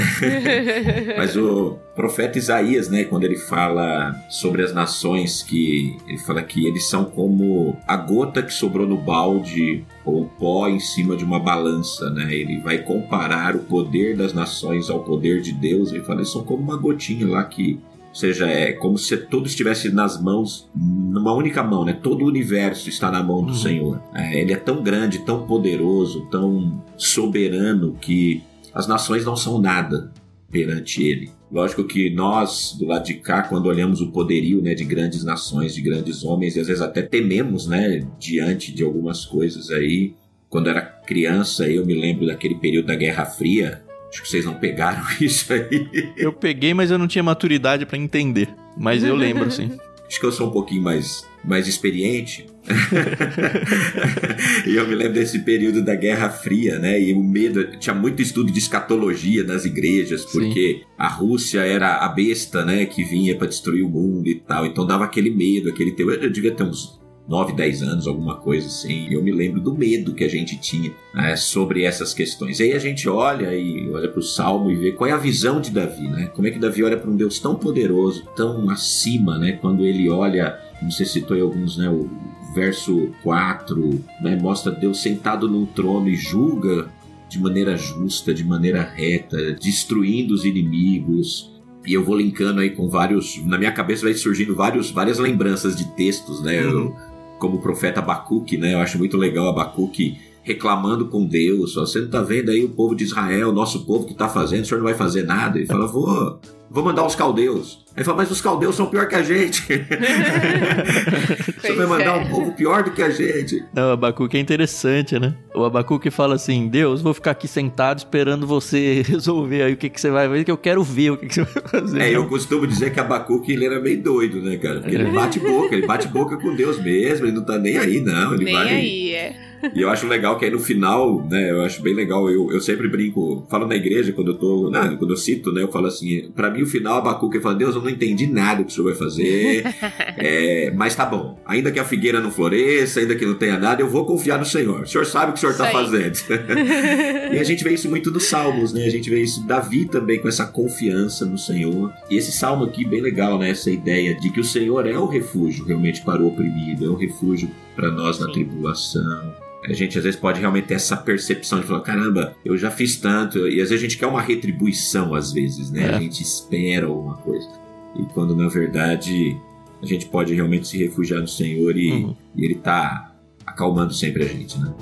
[1.17, 6.67] mas o profeta Isaías, né, quando ele fala sobre as nações, que ele fala que
[6.67, 11.39] eles são como a gota que sobrou no balde ou pó em cima de uma
[11.39, 12.35] balança, né?
[12.35, 15.93] Ele vai comparar o poder das nações ao poder de Deus.
[15.93, 17.79] Ele fala, eles são como uma gotinha lá que
[18.11, 21.93] Ou seja, é como se tudo estivesse nas mãos, numa única mão, né?
[21.93, 23.59] Todo o universo está na mão do uhum.
[23.59, 24.03] Senhor.
[24.13, 28.43] É, ele é tão grande, tão poderoso, tão soberano que
[28.75, 30.13] as nações não são nada
[30.51, 31.31] perante ele.
[31.51, 35.75] Lógico que nós, do lado de cá, quando olhamos o poderio né, de grandes nações,
[35.75, 40.15] de grandes homens, e às vezes até tememos né, diante de algumas coisas aí.
[40.49, 44.55] Quando era criança, eu me lembro daquele período da Guerra Fria, Acho que vocês não
[44.55, 45.89] pegaram isso aí.
[46.17, 48.49] Eu peguei, mas eu não tinha maturidade para entender.
[48.77, 49.71] Mas eu lembro, sim.
[50.07, 52.45] Acho que eu sou um pouquinho mais, mais experiente.
[54.67, 57.01] e eu me lembro desse período da Guerra Fria, né?
[57.01, 57.79] E o medo.
[57.79, 60.85] Tinha muito estudo de escatologia nas igrejas, porque Sim.
[60.99, 62.87] a Rússia era a besta, né?
[62.87, 64.67] Que vinha para destruir o mundo e tal.
[64.67, 65.95] Então dava aquele medo, aquele.
[65.97, 67.00] Eu devia ter uns
[67.31, 69.07] 9, 10 anos, alguma coisa assim.
[69.09, 72.59] Eu me lembro do medo que a gente tinha né, sobre essas questões.
[72.59, 75.17] E aí a gente olha e olha para o Salmo e vê qual é a
[75.17, 76.27] visão de Davi, né?
[76.35, 79.53] Como é que Davi olha para um Deus tão poderoso, tão acima, né?
[79.53, 81.89] Quando ele olha, como você citou em alguns, né?
[81.89, 82.11] O
[82.53, 84.35] verso 4, né?
[84.35, 86.89] Mostra Deus sentado num trono e julga
[87.29, 91.49] de maneira justa, de maneira reta, destruindo os inimigos,
[91.87, 93.43] e eu vou linkando aí com vários.
[93.47, 96.61] Na minha cabeça vai surgindo vários, várias lembranças de textos, né?
[96.63, 96.71] Uhum.
[96.71, 96.97] Eu,
[97.41, 98.75] como o profeta Abacuque, né?
[98.75, 101.75] Eu acho muito legal Abacuque reclamando com Deus.
[101.75, 104.67] Você não tá vendo aí o povo de Israel, nosso povo que tá fazendo, o
[104.67, 105.59] senhor não vai fazer nada?
[105.59, 106.39] Ele fala, vou,
[106.71, 107.85] vou mandar os caldeus.
[108.01, 109.63] Aí fala, mas os caldeus são pior que a gente.
[111.61, 112.29] Você vai mandar um é.
[112.31, 113.63] povo pior do que a gente.
[113.75, 115.35] Não, o Abacuque é interessante, né?
[115.55, 119.91] O Abacuque fala assim: Deus, vou ficar aqui sentado esperando você resolver aí o que,
[119.91, 122.01] que você vai ver, que eu quero ver o que, que você vai fazer.
[122.01, 124.81] É, eu costumo dizer que Abacuque ele era meio doido, né, cara?
[124.81, 128.01] Porque ele bate boca, ele bate boca com Deus mesmo, ele não tá nem aí,
[128.01, 128.33] não.
[128.33, 128.69] Ele nem vai.
[128.69, 129.51] aí, é.
[129.75, 132.61] E eu acho legal que aí no final, né, eu acho bem legal, eu, eu
[132.61, 135.87] sempre brinco, falo na igreja quando eu tô, não, quando eu cito, né, eu falo
[135.87, 138.75] assim, para mim o final Abacuque fala, Deus, eu não entendi nada o que o
[138.75, 139.65] senhor vai fazer,
[140.17, 143.83] é, mas tá bom, ainda que a figueira não floresça, ainda que não tenha nada,
[143.83, 146.19] eu vou confiar no Senhor, o senhor sabe o que o senhor tá fazendo.
[147.33, 150.21] e a gente vê isso muito nos Salmos, né, a gente vê isso Davi também
[150.21, 154.31] com essa confiança no Senhor, e esse Salmo aqui bem legal, né, essa ideia de
[154.31, 158.19] que o Senhor é o refúgio realmente para o oprimido, é o refúgio para nós
[158.19, 162.57] na tribulação, a gente às vezes pode realmente ter essa percepção de falar, caramba, eu
[162.57, 165.83] já fiz tanto, e às vezes a gente quer uma retribuição, às vezes, né?
[165.83, 165.95] É.
[165.95, 167.49] A gente espera alguma coisa.
[167.97, 169.37] E quando na verdade
[169.83, 172.17] a gente pode realmente se refugiar no Senhor e, uhum.
[172.37, 173.13] e Ele tá
[173.47, 174.73] acalmando sempre a gente, né?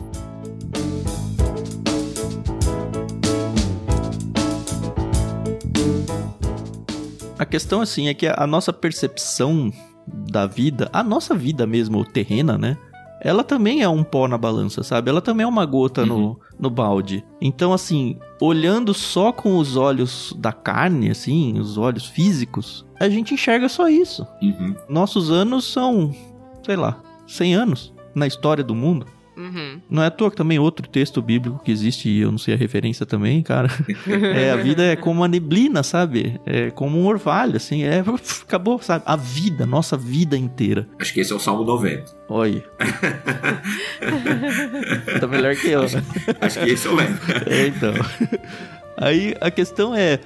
[7.38, 9.72] A questão assim é que a nossa percepção
[10.06, 12.76] da vida, a nossa vida mesmo terrena, né?
[13.20, 15.10] ela também é um pó na balança, sabe?
[15.10, 16.06] Ela também é uma gota uhum.
[16.06, 17.24] no, no balde.
[17.40, 23.34] Então, assim, olhando só com os olhos da carne, assim, os olhos físicos, a gente
[23.34, 24.26] enxerga só isso.
[24.42, 24.74] Uhum.
[24.88, 26.14] Nossos anos são,
[26.64, 29.06] sei lá, 100 anos na história do mundo.
[29.38, 29.80] Uhum.
[29.88, 32.54] Não é à toa que também outro texto bíblico que existe, e eu não sei
[32.54, 33.68] a referência também, cara.
[34.34, 36.40] é, a vida é como uma neblina, sabe?
[36.44, 37.84] É como um orvalho, assim.
[37.84, 38.02] É,
[38.42, 39.04] acabou, sabe?
[39.06, 40.88] A vida, nossa vida inteira.
[40.98, 42.04] Acho que esse é o Salmo 90.
[42.28, 42.64] Olha.
[45.20, 46.02] tá melhor que eu, né?
[46.40, 47.20] Acho que esse eu lembro.
[47.46, 47.94] é, então.
[48.96, 50.18] Aí a questão é: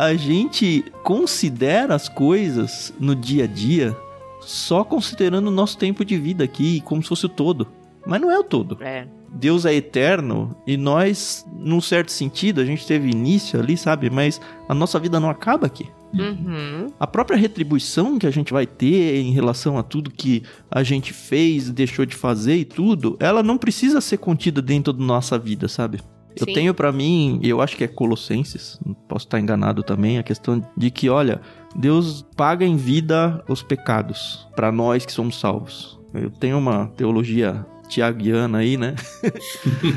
[0.00, 3.94] a gente considera as coisas no dia a dia
[4.40, 7.68] só considerando o nosso tempo de vida aqui, como se fosse o todo.
[8.06, 8.78] Mas não é o todo.
[8.80, 9.06] É.
[9.30, 14.08] Deus é eterno e nós, num certo sentido, a gente teve início ali, sabe?
[14.08, 15.86] Mas a nossa vida não acaba aqui.
[16.14, 16.86] Uhum.
[16.98, 21.12] A própria retribuição que a gente vai ter em relação a tudo que a gente
[21.12, 25.68] fez, deixou de fazer e tudo, ela não precisa ser contida dentro da nossa vida,
[25.68, 26.00] sabe?
[26.40, 26.54] Eu Sim.
[26.54, 30.62] tenho para mim, e eu acho que é Colossenses, posso estar enganado também, a questão
[30.76, 31.40] de que, olha,
[31.76, 36.00] Deus paga em vida os pecados para nós que somos salvos.
[36.14, 38.94] Eu tenho uma teologia tiagiana aí, né?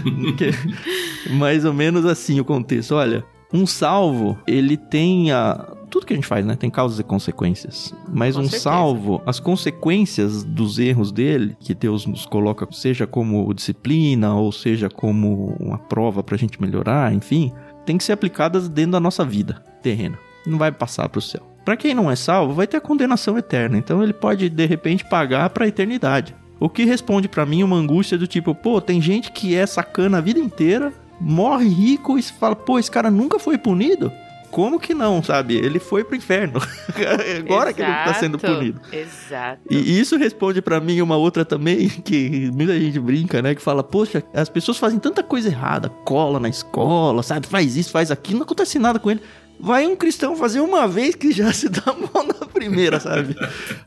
[1.32, 2.96] mais ou menos assim o contexto.
[2.96, 5.73] Olha, um salvo, ele tem a.
[5.94, 6.56] Tudo que a gente faz, né?
[6.56, 7.94] Tem causas e consequências.
[8.12, 8.64] Mas Com um certeza.
[8.64, 14.90] salvo, as consequências dos erros dele, que Deus nos coloca, seja como disciplina, ou seja
[14.90, 17.54] como uma prova pra gente melhorar, enfim,
[17.86, 20.18] tem que ser aplicadas dentro da nossa vida terrena.
[20.48, 21.44] Não vai passar pro céu.
[21.64, 23.78] Para quem não é salvo, vai ter a condenação eterna.
[23.78, 26.36] Então ele pode, de repente, pagar para a eternidade.
[26.60, 30.18] O que responde para mim uma angústia do tipo, pô, tem gente que é sacana
[30.18, 34.12] a vida inteira, morre rico e fala, pô, esse cara nunca foi punido?
[34.54, 35.56] Como que não, sabe?
[35.56, 36.62] Ele foi pro inferno.
[37.40, 37.76] Agora Exato.
[37.76, 38.80] que ele tá sendo punido.
[38.92, 39.62] Exato.
[39.68, 43.56] E isso responde para mim uma outra também, que muita gente brinca, né?
[43.56, 47.48] Que fala, poxa, as pessoas fazem tanta coisa errada, cola na escola, sabe?
[47.48, 49.22] Faz isso, faz aquilo, não acontece nada com ele.
[49.60, 51.82] vai um cristão fazer uma vez que já se dá
[52.14, 53.36] mal na primeira, sabe?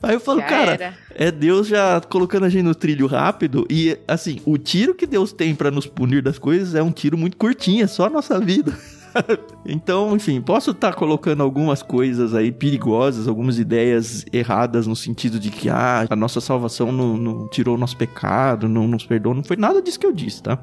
[0.02, 0.94] Aí eu falo, Já cara, era.
[1.14, 5.32] é Deus já colocando a gente no trilho rápido e, assim, o tiro que Deus
[5.32, 8.40] tem pra nos punir das coisas é um tiro muito curtinho, é só a nossa
[8.40, 8.76] vida.
[9.68, 15.50] Então, enfim, posso estar colocando algumas coisas aí perigosas, algumas ideias erradas no sentido de
[15.50, 19.34] que ah, a nossa salvação não, não tirou o nosso pecado, não nos perdoou.
[19.34, 20.54] Não foi nada disso que eu disse, tá?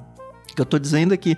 [0.52, 1.36] O que eu tô dizendo é que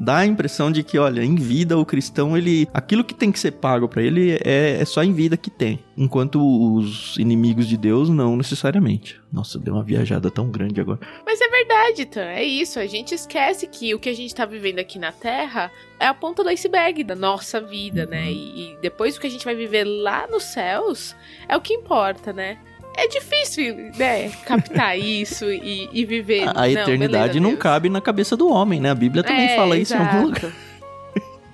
[0.00, 2.68] dá a impressão de que, olha, em vida o cristão, ele.
[2.72, 5.80] Aquilo que tem que ser pago pra ele é, é só em vida que tem.
[5.96, 9.20] Enquanto os inimigos de Deus, não necessariamente.
[9.32, 11.00] Nossa, deu uma viajada tão grande agora.
[11.26, 12.20] Mas é verdade, Tan.
[12.20, 12.78] É isso.
[12.78, 16.14] A gente esquece que o que a gente tá vivendo aqui na Terra é a
[16.14, 18.30] ponta do iceberg da nossa vida, né?
[18.30, 21.16] E, e depois o que a gente vai viver lá nos céus
[21.48, 22.58] é o que importa, né?
[22.96, 26.48] É difícil, né, captar isso e, e viver.
[26.48, 27.62] A, a eternidade beleza, não Deus.
[27.62, 28.90] cabe na cabeça do homem, né?
[28.90, 30.46] A Bíblia também É, fala isso em algum exato.
[30.46, 30.52] lugar.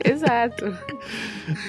[0.05, 0.79] Exato.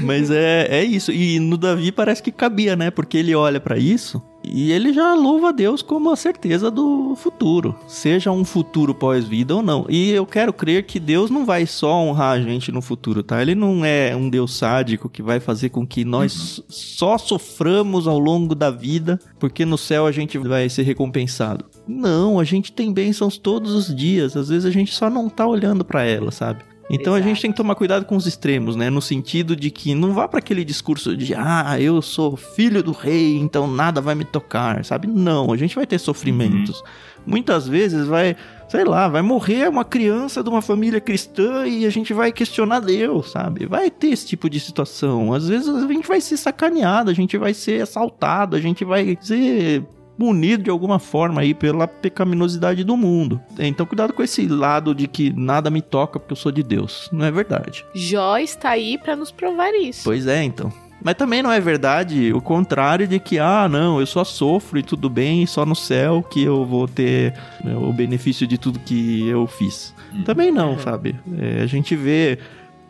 [0.02, 1.10] Mas é, é isso.
[1.12, 2.92] E no Davi parece que cabia, né?
[2.92, 7.16] Porque ele olha pra isso e ele já louva a Deus como a certeza do
[7.16, 7.76] futuro.
[7.88, 9.86] Seja um futuro pós-vida ou não.
[9.90, 13.42] E eu quero crer que Deus não vai só honrar a gente no futuro, tá?
[13.42, 18.20] Ele não é um Deus sádico que vai fazer com que nós só soframos ao
[18.20, 21.66] longo da vida porque no céu a gente vai ser recompensado.
[21.88, 24.36] Não, a gente tem bênçãos todos os dias.
[24.36, 26.64] Às vezes a gente só não tá olhando pra ela, sabe?
[26.90, 27.42] Então a gente Exato.
[27.42, 28.90] tem que tomar cuidado com os extremos, né?
[28.90, 32.92] No sentido de que não vá para aquele discurso de ah, eu sou filho do
[32.92, 35.08] rei, então nada vai me tocar, sabe?
[35.08, 36.84] Não, a gente vai ter sofrimentos.
[37.26, 38.36] Muitas vezes vai,
[38.70, 42.82] sei lá, vai morrer uma criança de uma família cristã e a gente vai questionar
[42.82, 43.66] Deus, sabe?
[43.66, 45.34] Vai ter esse tipo de situação.
[45.34, 49.18] Às vezes a gente vai ser sacaneado, a gente vai ser assaltado, a gente vai
[49.20, 49.84] ser
[50.18, 53.42] punido de alguma forma aí pela pecaminosidade do mundo.
[53.58, 57.10] Então cuidado com esse lado de que nada me toca porque eu sou de Deus.
[57.12, 57.86] Não é verdade.
[57.94, 60.04] Jó está aí pra nos provar isso.
[60.04, 60.72] Pois é, então.
[61.04, 64.82] Mas também não é verdade o contrário de que, ah, não, eu só sofro e
[64.82, 67.32] tudo bem, e só no céu que eu vou ter
[67.64, 69.94] né, o benefício de tudo que eu fiz.
[70.26, 71.16] Também não, sabe?
[71.38, 72.40] É, a gente vê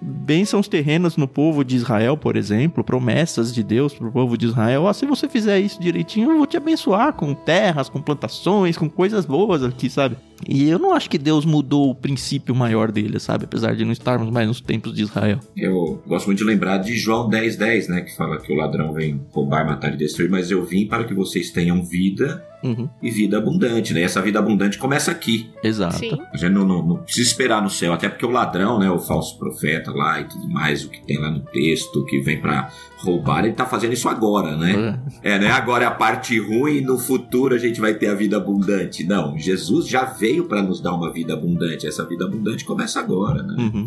[0.06, 4.88] bênçãos terrenas no povo de Israel, por exemplo, promessas de Deus pro povo de Israel.
[4.88, 8.90] Ah, se você fizer isso direitinho, eu vou te abençoar com terras, com plantações, com
[8.90, 10.18] coisas boas aqui, sabe?
[10.48, 13.46] E eu não acho que Deus mudou o princípio maior dele, sabe?
[13.46, 15.40] Apesar de não estarmos mais nos tempos de Israel.
[15.56, 18.02] Eu gosto muito de lembrar de João 10, 10, né?
[18.02, 21.14] Que fala que o ladrão vem roubar, matar e destruir, mas eu vim para que
[21.14, 24.00] vocês tenham vida Uhum, e vida abundante, né?
[24.00, 25.52] E essa vida abundante começa aqui.
[25.64, 25.98] exato.
[26.00, 26.18] Sim.
[26.34, 28.90] A gente não, não- não precisa esperar no céu, até porque o ladrão, né?
[28.90, 32.42] O falso profeta lá e tudo mais, o que tem lá no texto, que vem
[32.42, 35.00] para roubar, ele tá fazendo isso agora, né?
[35.22, 35.50] É, né?
[35.50, 39.04] Agora é a parte ruim e no futuro a gente vai ter a vida abundante.
[39.04, 41.88] Não, Jesus já veio para nos dar uma vida abundante.
[41.88, 43.56] Essa vida abundante começa agora, né?
[43.58, 43.86] Uhum.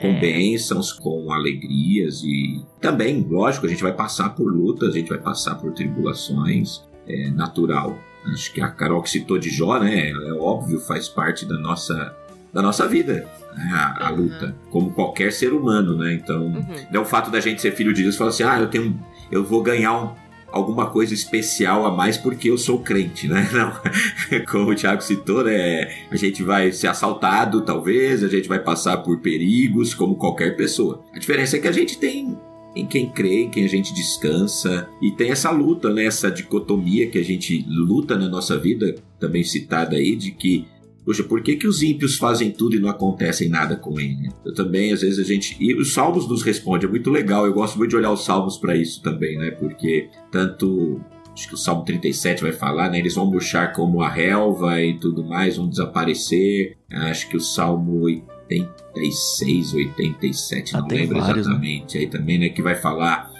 [0.00, 0.20] com É.
[0.20, 5.18] bênçãos, com alegrias e também, lógico, a gente vai passar por lutas, a gente vai
[5.18, 7.96] passar por tribulações, é natural.
[8.26, 12.14] Acho que a Carol que citou de Jó, né, é óbvio, faz parte da nossa
[12.56, 14.16] da nossa vida, né, a, a Uhum.
[14.22, 16.14] luta, como qualquer ser humano, né?
[16.14, 16.64] Então, Uhum.
[16.90, 18.98] é o fato da gente ser filho de Deus, falar assim, ah, eu tenho,
[19.30, 20.10] eu vou ganhar um-
[20.50, 23.46] alguma coisa especial a mais porque eu sou crente, né?
[23.52, 25.86] Não, como o Thiago citou, né?
[26.10, 31.04] A gente vai ser assaltado, talvez, a gente vai passar por perigos, como qualquer pessoa.
[31.14, 32.38] A diferença é que a gente tem
[32.74, 36.06] em quem crê, em quem a gente descansa, e tem essa luta, né?
[36.06, 40.66] Essa dicotomia que a gente luta na nossa vida, também citada aí, de que
[41.06, 44.28] Poxa, por que, que os ímpios fazem tudo e não acontecem nada com ele?
[44.44, 45.56] Eu também, às vezes, a gente.
[45.60, 47.46] E os Salmos nos respondem, é muito legal.
[47.46, 49.52] Eu gosto muito de olhar os Salmos para isso também, né?
[49.52, 51.00] Porque tanto.
[51.32, 52.98] Acho que o Salmo 37 vai falar, né?
[52.98, 56.76] Eles vão murchar como a relva e tudo mais, vão desaparecer.
[56.90, 61.52] Acho que o Salmo 86, 87, Ah, não tem lembro vários, né?
[61.52, 61.98] exatamente.
[61.98, 62.48] Aí também, né?
[62.48, 63.30] Que vai falar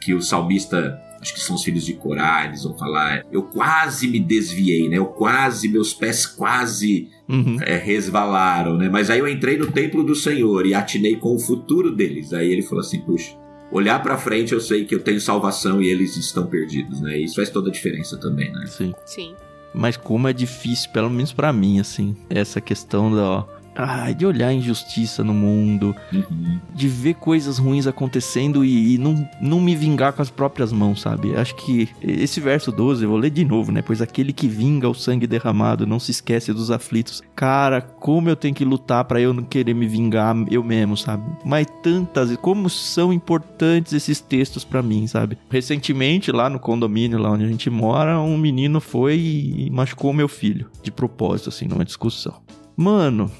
[0.00, 4.06] que o salmista acho que são os filhos de Corá, eles vão falar, eu quase
[4.08, 4.98] me desviei, né?
[4.98, 7.58] Eu quase, meus pés quase Uhum.
[7.60, 8.88] é, resvalaram, né?
[8.88, 12.32] Mas aí eu entrei no templo do Senhor e atinei com o futuro deles.
[12.32, 13.36] Aí ele falou assim, puxa,
[13.70, 17.18] olhar pra frente eu sei que eu tenho salvação e eles estão perdidos, né?
[17.18, 18.64] Isso faz toda a diferença também, né?
[18.66, 18.94] Sim.
[19.04, 19.34] Sim.
[19.74, 23.44] Mas como é difícil, pelo menos pra mim, assim, essa questão da.
[23.78, 26.58] Ai, de olhar injustiça no mundo, Uhum.
[26.74, 31.00] de ver coisas ruins acontecendo e, e não, não me vingar com as próprias mãos,
[31.00, 31.34] sabe?
[31.36, 33.80] Acho que esse verso 12, eu vou ler de novo, né?
[33.80, 37.22] Pois aquele que vinga o sangue derramado não se esquece dos aflitos.
[37.36, 41.22] Cara, como eu tenho que lutar pra eu não querer me vingar eu mesmo, sabe?
[41.44, 45.38] Mas tantas, como são importantes esses textos pra mim, sabe?
[45.50, 50.28] Recentemente, lá no condomínio, lá onde a gente mora, um menino foi e machucou meu
[50.28, 52.34] filho, de propósito, assim, numa discussão.
[52.76, 53.30] Mano,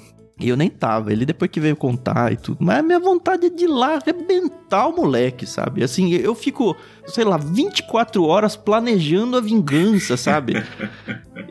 [0.40, 1.12] E eu nem tava.
[1.12, 2.58] Ele depois que veio contar e tudo.
[2.60, 5.82] Mas a minha vontade é de ir lá arrebentar o moleque, sabe?
[5.82, 6.76] Assim, eu fico,
[7.06, 10.62] sei lá, 24 horas planejando a vingança, sabe?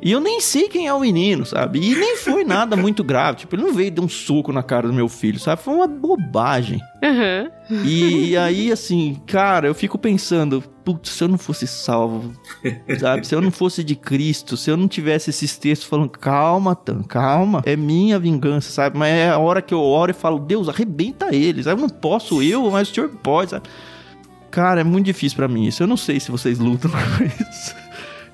[0.02, 1.80] e eu nem sei quem é o menino, sabe?
[1.80, 3.40] E nem foi nada muito grave.
[3.40, 5.62] Tipo, ele não veio dar um soco na cara do meu filho, sabe?
[5.62, 6.80] Foi uma bobagem.
[7.04, 7.84] Uhum.
[7.86, 12.34] E, e aí, assim, cara, eu fico pensando, putz, se eu não fosse salvo,
[13.00, 13.28] sabe?
[13.28, 17.04] Se eu não fosse de Cristo, se eu não tivesse esses textos falando, calma, Tan,
[17.04, 18.98] calma, é minha vingança, sabe?
[18.98, 21.68] Mas é a hora que eu oro e falo, Deus, arrebenta eles.
[21.68, 23.68] Eu não posso eu, mas o senhor pode, sabe?
[24.50, 25.84] Cara, é muito difícil para mim isso.
[25.84, 27.76] Eu não sei se vocês lutam com isso.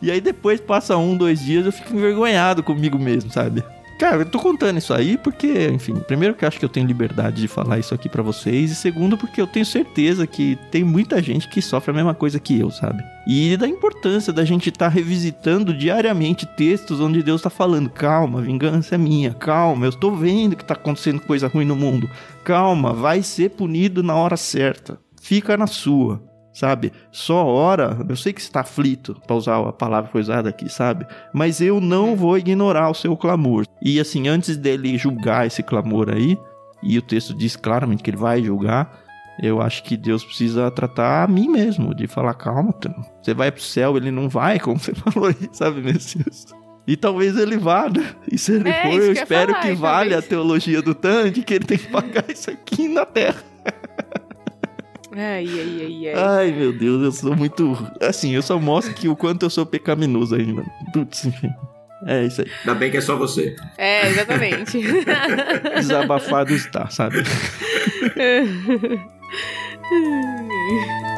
[0.01, 3.63] E aí depois passa um, dois dias, eu fico envergonhado comigo mesmo, sabe?
[4.03, 6.85] Cara, eu tô contando isso aí porque, enfim, primeiro que eu acho que eu tenho
[6.85, 10.83] liberdade de falar isso aqui para vocês, e segundo porque eu tenho certeza que tem
[10.83, 13.01] muita gente que sofre a mesma coisa que eu, sabe?
[13.25, 18.41] E da importância da gente estar tá revisitando diariamente textos onde Deus tá falando: calma,
[18.41, 22.09] vingança é minha, calma, eu estou vendo que tá acontecendo coisa ruim no mundo,
[22.43, 26.21] calma, vai ser punido na hora certa, fica na sua
[26.53, 26.93] sabe?
[27.11, 30.69] Só ora, eu sei que está aflito, para usar a palavra que foi usada aqui,
[30.69, 31.05] sabe?
[31.33, 33.65] Mas eu não vou ignorar o seu clamor.
[33.81, 36.37] E assim, antes dele julgar esse clamor aí,
[36.81, 39.01] e o texto diz claramente que ele vai julgar,
[39.41, 42.73] eu acho que Deus precisa tratar a mim mesmo, de falar, calma,
[43.21, 46.45] você vai pro céu, ele não vai, como você falou aí, sabe, Messias?
[46.85, 48.13] E talvez ele vá, né?
[48.29, 51.53] E se ele é, for, eu espero falar, que vale a teologia do Tandy, que
[51.53, 53.41] ele tem que pagar isso aqui na terra.
[55.15, 56.13] Ai, ai, ai, ai.
[56.15, 57.77] Ai, meu Deus, eu sou muito.
[58.01, 60.63] Assim, eu só mostro que o quanto eu sou pecaminoso ainda.
[60.91, 61.49] Putz, enfim.
[62.05, 62.51] É isso aí.
[62.59, 63.55] Ainda bem que é só você.
[63.77, 64.81] É, exatamente.
[65.77, 67.23] Desabafado está, sabe?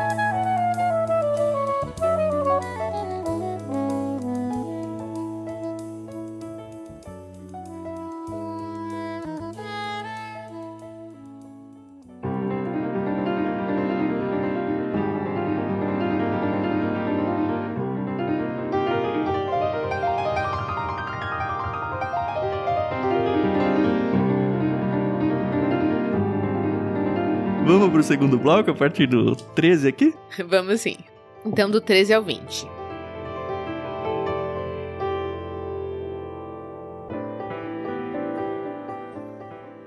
[27.96, 30.14] pro segundo bloco, a partir do 13 aqui?
[30.46, 30.98] Vamos sim.
[31.46, 32.68] Então, do 13 ao 20.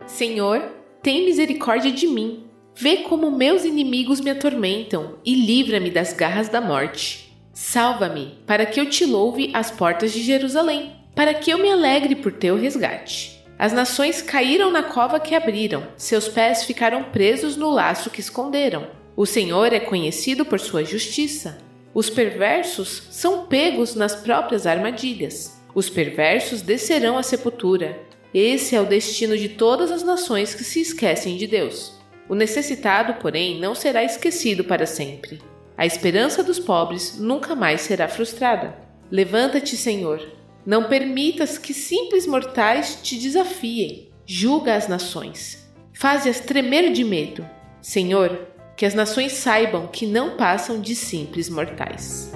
[0.07, 0.63] Senhor,
[1.03, 2.45] tem misericórdia de mim.
[2.75, 7.37] Vê como meus inimigos me atormentam e livra-me das garras da morte.
[7.53, 12.17] Salva-me, para que eu te louve às portas de Jerusalém, para que eu me alegre
[12.17, 13.38] por teu resgate.
[13.59, 18.87] As nações caíram na cova que abriram, seus pés ficaram presos no laço que esconderam.
[19.17, 21.59] O Senhor é conhecido por sua justiça.
[21.93, 25.61] Os perversos são pegos nas próprias armadilhas.
[25.75, 27.99] Os perversos descerão à sepultura.
[28.33, 31.99] Esse é o destino de todas as nações que se esquecem de Deus.
[32.29, 35.41] O necessitado, porém, não será esquecido para sempre.
[35.77, 38.77] A esperança dos pobres nunca mais será frustrada.
[39.11, 40.38] Levanta-te, Senhor,
[40.69, 44.11] não permitas que simples mortais te desafiem.
[44.27, 45.67] Julga as nações.
[45.95, 47.43] Faze-as tremer de medo.
[47.81, 48.47] Senhor,
[48.77, 52.31] que as nações saibam que não passam de simples mortais.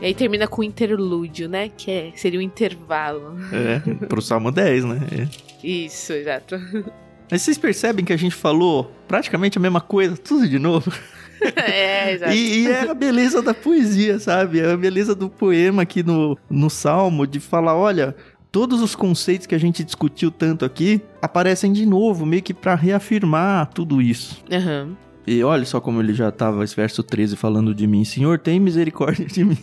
[0.00, 1.68] E aí termina com o interlúdio, né?
[1.76, 3.36] Que é, seria o intervalo.
[3.52, 5.00] É, pro Salmo 10, né?
[5.12, 5.66] É.
[5.66, 6.56] Isso, exato.
[7.32, 10.92] Mas vocês percebem que a gente falou praticamente a mesma coisa, tudo de novo?
[11.56, 12.32] É, exato.
[12.32, 14.60] E, e, é a beleza da poesia, sabe?
[14.60, 18.14] É a beleza do poema aqui no, no Salmo, de falar, olha,
[18.52, 22.76] todos os conceitos que a gente discutiu tanto aqui aparecem de novo, meio que para
[22.76, 24.44] reafirmar tudo isso.
[24.48, 24.94] Uhum.
[25.26, 28.04] E olha só como ele já estava, esse verso 13, falando de mim.
[28.04, 29.58] Senhor, tem misericórdia de mim.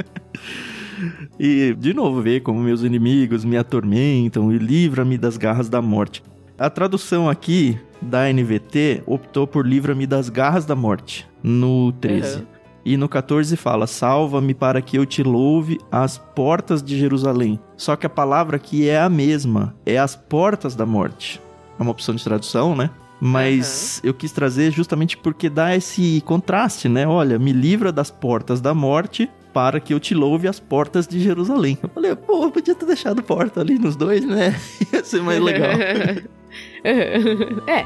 [1.38, 6.22] e, de novo, ver como meus inimigos me atormentam e livra-me das garras da morte.
[6.64, 12.38] A tradução aqui da NVT optou por livra-me das garras da morte, no 13.
[12.38, 12.46] Uhum.
[12.86, 17.60] E no 14 fala: Salva-me para que eu te louve às portas de Jerusalém.
[17.76, 21.38] Só que a palavra aqui é a mesma, é as portas da morte.
[21.78, 22.88] É uma opção de tradução, né?
[23.20, 24.08] Mas uhum.
[24.08, 27.06] eu quis trazer justamente porque dá esse contraste, né?
[27.06, 31.20] Olha, me livra das portas da morte para que eu te louve às portas de
[31.20, 31.76] Jerusalém.
[31.82, 34.58] Eu falei, pô, eu podia ter deixado porta ali nos dois, né?
[34.90, 35.72] Ia ser mais legal.
[37.66, 37.84] é.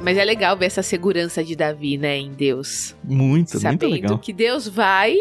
[0.00, 2.96] Mas é legal ver essa segurança de Davi, né, em Deus.
[3.04, 4.18] Muito, Sabendo muito legal.
[4.18, 5.16] que Deus vai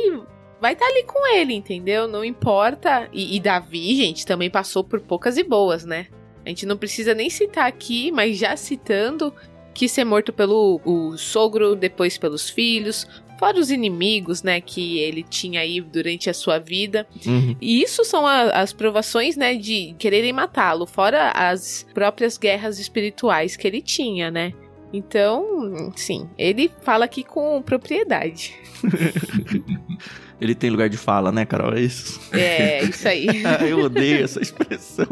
[0.61, 2.07] vai estar tá ali com ele, entendeu?
[2.07, 3.09] Não importa.
[3.11, 6.07] E, e, Davi, gente, também passou por poucas e boas, né?
[6.45, 9.33] A gente não precisa nem citar aqui, mas já citando,
[9.73, 10.79] quis ser morto pelo
[11.17, 13.05] sogro, depois pelos filhos,
[13.37, 17.07] fora os inimigos, né, que ele tinha aí durante a sua vida.
[17.25, 17.55] Uhum.
[17.61, 23.55] E isso são a, as provações, né, de quererem matá-lo, fora as próprias guerras espirituais
[23.55, 24.53] que ele tinha, né?
[24.91, 28.55] Então, sim, ele fala aqui com propriedade.
[30.39, 31.73] Ele tem lugar de fala, né, Carol?
[31.73, 32.21] É isso.
[32.31, 33.27] É, isso aí.
[33.67, 35.07] Eu odeio essa expressão.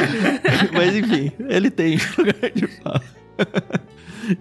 [0.72, 3.02] Mas enfim, ele tem lugar de fala.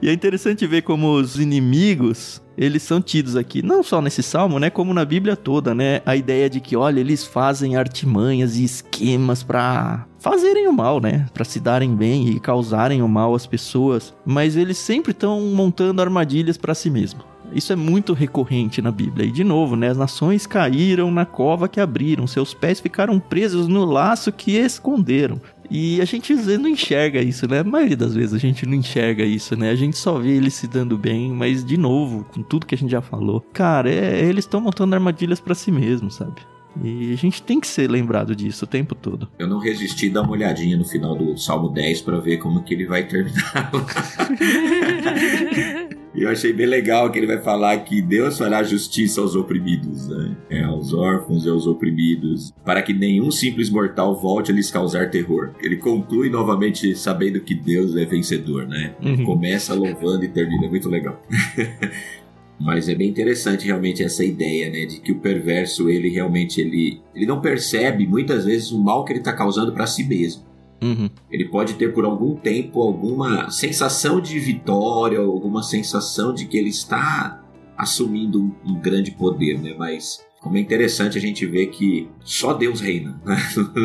[0.02, 4.60] E é interessante ver como os inimigos, eles são tidos aqui, não só nesse salmo,
[4.60, 6.02] né, como na Bíblia toda, né?
[6.06, 11.26] A ideia de que, olha, eles fazem artimanhas e esquemas pra fazerem o mal, né?
[11.34, 16.02] Pra se darem bem e causarem o mal às pessoas, mas eles sempre estão montando
[16.02, 17.32] armadilhas pra si mesmo.
[17.54, 19.26] Isso é muito recorrente na Bíblia.
[19.26, 19.90] E de novo, né?
[19.90, 25.42] As nações caíram na cova que abriram, seus pés ficaram presos no laço que esconderam.
[25.74, 27.60] E a gente às vezes não enxerga isso, né?
[27.60, 29.70] A maioria das vezes a gente não enxerga isso, né?
[29.70, 32.78] A gente só vê eles se dando bem, mas de novo, com tudo que a
[32.78, 36.42] gente já falou, cara, é, eles estão montando armadilhas pra si mesmos, sabe?
[36.84, 39.30] E a gente tem que ser lembrado disso o tempo todo.
[39.40, 42.64] Eu não resisti a dar uma olhadinha no final do Salmo 10 para ver como
[42.64, 43.72] que ele vai terminar.
[46.14, 50.36] Eu achei bem legal que ele vai falar que Deus fará justiça aos oprimidos, né?
[50.50, 55.10] É, aos órfãos e aos oprimidos, para que nenhum simples mortal volte a lhes causar
[55.10, 55.52] terror.
[55.62, 58.94] Ele conclui novamente sabendo que Deus é vencedor, né?
[59.02, 59.24] Uhum.
[59.24, 61.22] Começa louvando e termina, é muito legal.
[62.60, 67.02] Mas é bem interessante realmente essa ideia, né, de que o perverso ele realmente ele,
[67.16, 70.44] ele não percebe muitas vezes o mal que ele está causando para si mesmo.
[70.82, 71.10] Uhum.
[71.30, 76.70] Ele pode ter por algum tempo alguma sensação de vitória, alguma sensação de que ele
[76.70, 77.44] está
[77.78, 79.76] assumindo um, grande poder, né?
[79.78, 83.38] Mas como é interessante a gente ver que só Deus reina, né?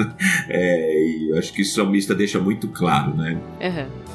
[0.49, 3.41] é, e eu acho que o salmista deixa muito claro, né?
[3.61, 4.06] Aham.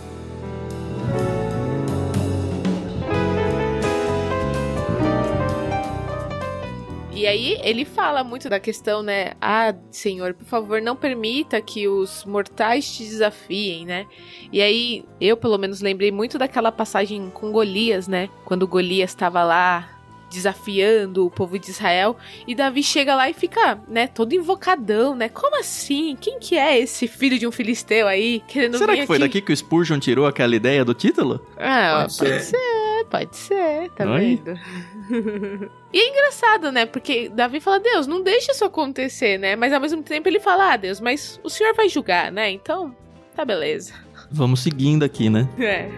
[7.21, 9.33] E aí ele fala muito da questão, né?
[9.39, 14.07] Ah, Senhor, por favor, não permita que os mortais te desafiem, né?
[14.51, 18.27] E aí eu, pelo menos, lembrei muito daquela passagem com Golias, né?
[18.43, 19.87] Quando Golias estava lá
[20.31, 22.17] desafiando o povo de Israel
[22.47, 25.29] e Davi chega lá e fica, né, todo invocadão, né?
[25.29, 26.17] Como assim?
[26.19, 29.25] Quem que é esse filho de um filisteu aí querendo Será vir que foi aqui?
[29.25, 31.45] daqui que o Spurgeon tirou aquela ideia do título?
[31.57, 32.57] Ah, Pode pode, ser.
[33.11, 34.37] Pode ser, tá Aí.
[34.37, 35.69] vendo?
[35.93, 36.85] e é engraçado, né?
[36.85, 39.57] Porque Davi fala, Deus, não deixa isso acontecer, né?
[39.57, 42.49] Mas ao mesmo tempo ele fala, ah, Deus, mas o senhor vai julgar, né?
[42.49, 42.95] Então,
[43.35, 43.93] tá beleza.
[44.31, 45.47] Vamos seguindo aqui, né?
[45.59, 45.89] É.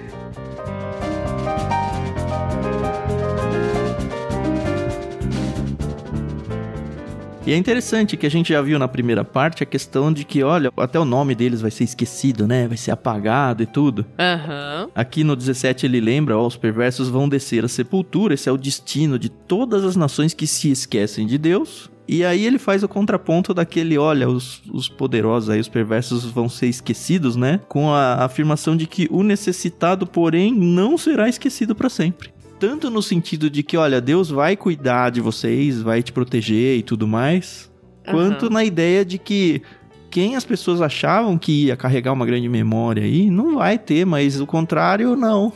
[7.45, 10.41] E é interessante que a gente já viu na primeira parte a questão de que,
[10.43, 12.69] olha, até o nome deles vai ser esquecido, né?
[12.69, 14.05] Vai ser apagado e tudo.
[14.17, 14.89] Aham.
[14.95, 18.57] Aqui no 17 ele lembra, ó, os perversos vão descer à sepultura, esse é o
[18.57, 21.91] destino de todas as nações que se esquecem de Deus.
[22.07, 26.47] E aí ele faz o contraponto daquele, olha, os, os poderosos aí, os perversos vão
[26.47, 27.59] ser esquecidos, né?
[27.67, 32.32] Com a afirmação de que o necessitado, porém, não será esquecido para sempre.
[32.63, 36.81] Tanto no sentido de que, olha, Deus vai cuidar de vocês, vai te proteger e
[36.81, 37.69] tudo mais,
[38.09, 38.53] quanto Aham.
[38.53, 39.61] na ideia de que
[40.09, 44.39] quem as pessoas achavam que ia carregar uma grande memória aí, não vai ter, mas
[44.39, 45.51] o contrário, não.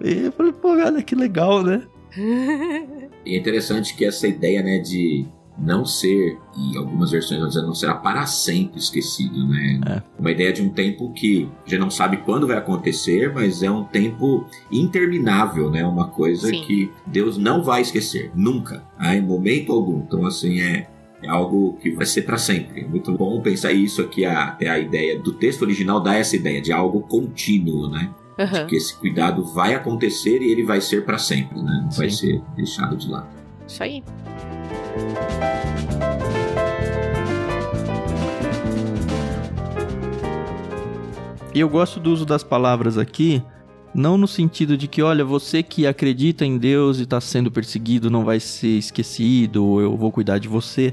[0.00, 1.82] E eu falei, pô, olha que legal, né?
[3.26, 5.26] E é interessante que essa ideia, né, de
[5.58, 9.80] não ser, e algumas versões vão dizer, não será para sempre esquecido, né?
[9.86, 10.02] É.
[10.18, 13.82] Uma ideia de um tempo que já não sabe quando vai acontecer, mas é um
[13.84, 15.84] tempo interminável, né?
[15.86, 16.62] Uma coisa Sim.
[16.62, 19.98] que Deus não vai esquecer, nunca, ah, em momento algum.
[20.00, 20.88] Então, assim, é,
[21.22, 22.82] é algo que vai ser para sempre.
[22.82, 26.36] É muito bom pensar isso aqui, a- até a ideia do texto original dá essa
[26.36, 28.10] ideia de algo contínuo, né?
[28.38, 28.66] Aham.
[28.66, 31.80] Que esse cuidado vai acontecer e ele vai ser para sempre, né?
[31.84, 32.16] Não vai Sim.
[32.16, 33.28] ser deixado de lado.
[33.66, 34.02] Isso aí.
[41.56, 43.42] E eu gosto do uso das palavras aqui,
[43.94, 48.10] não no sentido de que, olha, você que acredita em Deus e está sendo perseguido
[48.10, 50.92] não vai ser esquecido, ou eu vou cuidar de você,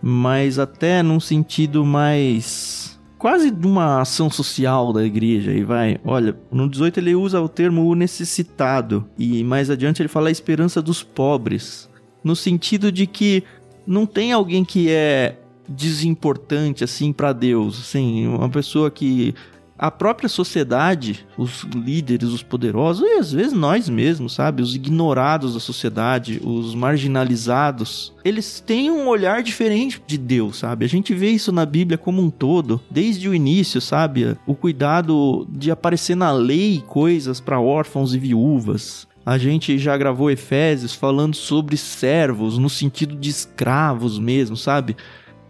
[0.00, 6.38] mas até num sentido mais quase de uma ação social da igreja e vai, olha,
[6.50, 10.80] no 18 ele usa o termo o necessitado e mais adiante ele fala a esperança
[10.80, 11.87] dos pobres,
[12.28, 13.42] no sentido de que
[13.86, 19.34] não tem alguém que é desimportante assim para Deus, assim, uma pessoa que
[19.78, 24.60] a própria sociedade, os líderes, os poderosos, e às vezes nós mesmos, sabe?
[24.60, 30.84] Os ignorados da sociedade, os marginalizados, eles têm um olhar diferente de Deus, sabe?
[30.84, 34.36] A gente vê isso na Bíblia como um todo, desde o início, sabe?
[34.46, 40.30] O cuidado de aparecer na lei coisas para órfãos e viúvas, a gente já gravou
[40.30, 44.96] Efésios falando sobre servos, no sentido de escravos mesmo, sabe?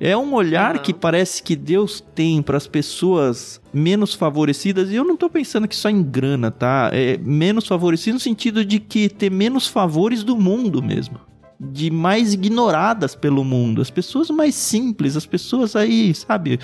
[0.00, 0.82] É um olhar uhum.
[0.82, 5.68] que parece que Deus tem para as pessoas menos favorecidas, e eu não tô pensando
[5.68, 6.90] que só em grana, tá?
[6.92, 11.20] É menos favorecido no sentido de que ter menos favores do mundo mesmo.
[11.60, 13.80] De mais ignoradas pelo mundo.
[13.80, 16.58] As pessoas mais simples, as pessoas aí, sabe?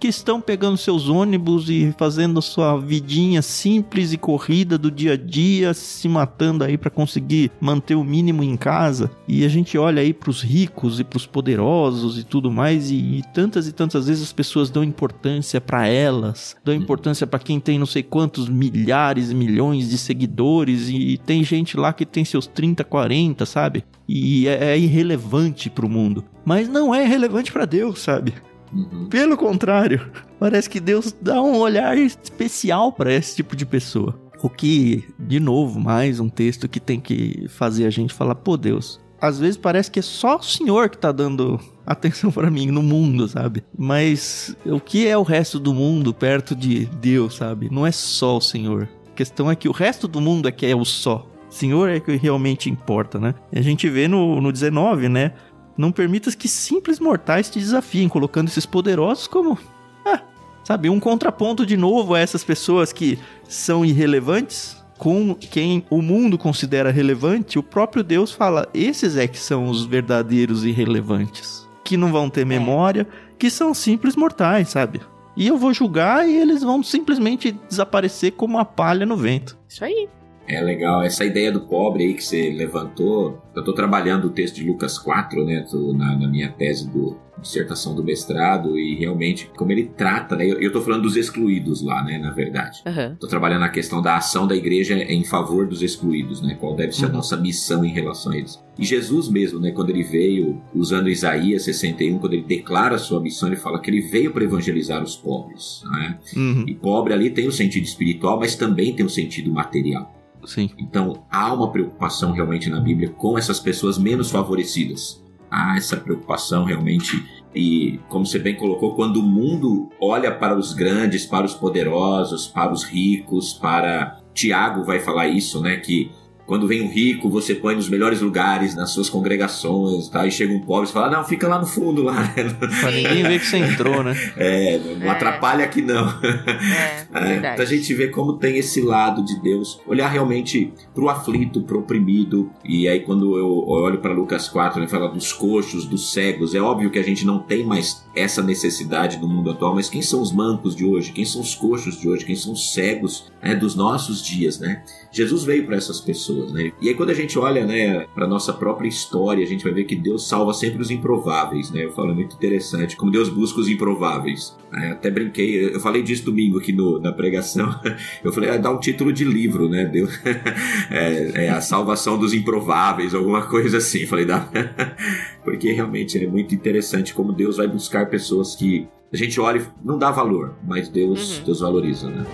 [0.00, 5.16] Que estão pegando seus ônibus e fazendo sua vidinha simples e corrida do dia a
[5.16, 9.10] dia, se matando aí para conseguir manter o mínimo em casa.
[9.28, 12.90] E a gente olha aí para os ricos e para os poderosos e tudo mais
[12.90, 17.38] e, e, tantas e tantas vezes as pessoas dão importância para elas, dão importância para
[17.38, 21.92] quem tem não sei quantos milhares e milhões de seguidores e, e tem gente lá
[21.92, 23.84] que tem seus 30, 40, sabe?
[24.08, 26.24] E é, é irrelevante para o mundo.
[26.42, 28.32] Mas não é relevante para Deus, sabe?
[28.72, 29.08] Uhum.
[29.08, 34.18] Pelo contrário, parece que Deus dá um olhar especial para esse tipo de pessoa.
[34.42, 38.56] O que, de novo, mais um texto que tem que fazer a gente falar, pô,
[38.56, 42.68] Deus, às vezes parece que é só o Senhor que tá dando atenção para mim
[42.68, 43.62] no mundo, sabe?
[43.76, 47.68] Mas o que é o resto do mundo perto de Deus, sabe?
[47.70, 48.88] Não é só o Senhor.
[49.08, 51.26] A questão é que o resto do mundo é que é o só.
[51.50, 53.34] Senhor é que realmente importa, né?
[53.52, 55.32] E a gente vê no, no 19, né?
[55.80, 59.58] Não permitas que simples mortais te desafiem, colocando esses poderosos como.
[60.04, 60.20] Ah,
[60.62, 63.18] sabe, um contraponto de novo a essas pessoas que
[63.48, 64.76] são irrelevantes.
[64.98, 69.86] Com quem o mundo considera relevante, o próprio Deus fala: esses é que são os
[69.86, 71.66] verdadeiros irrelevantes.
[71.82, 72.44] Que não vão ter é.
[72.44, 73.08] memória,
[73.38, 75.00] que são simples mortais, sabe?
[75.34, 79.56] E eu vou julgar e eles vão simplesmente desaparecer como a palha no vento.
[79.66, 80.10] Isso aí.
[80.50, 81.02] É legal.
[81.02, 84.98] Essa ideia do pobre aí que você levantou, eu estou trabalhando o texto de Lucas
[84.98, 85.64] 4, né,
[85.96, 90.60] na, na, minha tese do dissertação do mestrado e realmente como ele trata, né, eu
[90.60, 92.82] estou falando dos excluídos lá, né, na verdade.
[92.84, 93.28] Estou uhum.
[93.28, 97.04] trabalhando a questão da ação da igreja em favor dos excluídos, né, qual deve ser
[97.04, 97.12] uhum.
[97.12, 98.62] a nossa missão em relação a eles.
[98.78, 103.20] E Jesus mesmo, né, quando ele veio, usando Isaías 61, quando ele declara a sua
[103.20, 106.18] missão, ele fala que ele veio para evangelizar os pobres, né?
[106.36, 106.64] Uhum.
[106.66, 110.19] E pobre ali tem o sentido espiritual, mas também tem o sentido material.
[110.44, 110.70] Sim.
[110.78, 115.22] Então há uma preocupação realmente na Bíblia com essas pessoas menos favorecidas.
[115.50, 117.24] Há essa preocupação realmente.
[117.52, 122.46] E, como você bem colocou, quando o mundo olha para os grandes, para os poderosos,
[122.46, 124.18] para os ricos, para.
[124.32, 125.76] Tiago vai falar isso, né?
[125.78, 126.12] Que
[126.50, 130.26] quando vem um rico, você põe nos melhores lugares, nas suas congregações, tá?
[130.26, 132.14] E chega um pobre e fala, não, fica lá no fundo, lá.
[132.22, 132.32] Né?
[132.80, 134.16] Pra ninguém ver que você entrou, né?
[134.36, 135.10] É, não é.
[135.10, 136.08] atrapalha aqui não.
[136.08, 141.62] É, é, pra gente ver como tem esse lado de Deus, olhar realmente pro aflito,
[141.62, 142.50] pro oprimido.
[142.64, 146.60] E aí quando eu olho para Lucas 4, ele fala dos coxos, dos cegos, é
[146.60, 150.20] óbvio que a gente não tem mais essa necessidade no mundo atual, mas quem são
[150.20, 151.12] os mancos de hoje?
[151.12, 152.24] Quem são os coxos de hoje?
[152.24, 154.82] Quem são os cegos né, dos nossos dias, né?
[155.12, 156.72] Jesus veio para essas pessoas, né?
[156.80, 159.84] E aí quando a gente olha, né, para nossa própria história, a gente vai ver
[159.84, 161.84] que Deus salva sempre os improváveis, né?
[161.84, 164.56] Eu falo é muito interessante como Deus busca os improváveis.
[164.72, 167.68] Até brinquei, eu falei disso domingo aqui no, na pregação.
[168.22, 169.84] Eu falei, ah, dá um título de livro, né?
[169.84, 170.10] Deus
[170.90, 174.00] é, é a salvação dos improváveis, alguma coisa assim.
[174.00, 174.48] Eu falei, dá,
[175.42, 179.86] porque realmente é muito interessante como Deus vai buscar pessoas que a gente olha e
[179.86, 181.44] não dá valor, mas Deus, uhum.
[181.44, 182.24] Deus valoriza, né?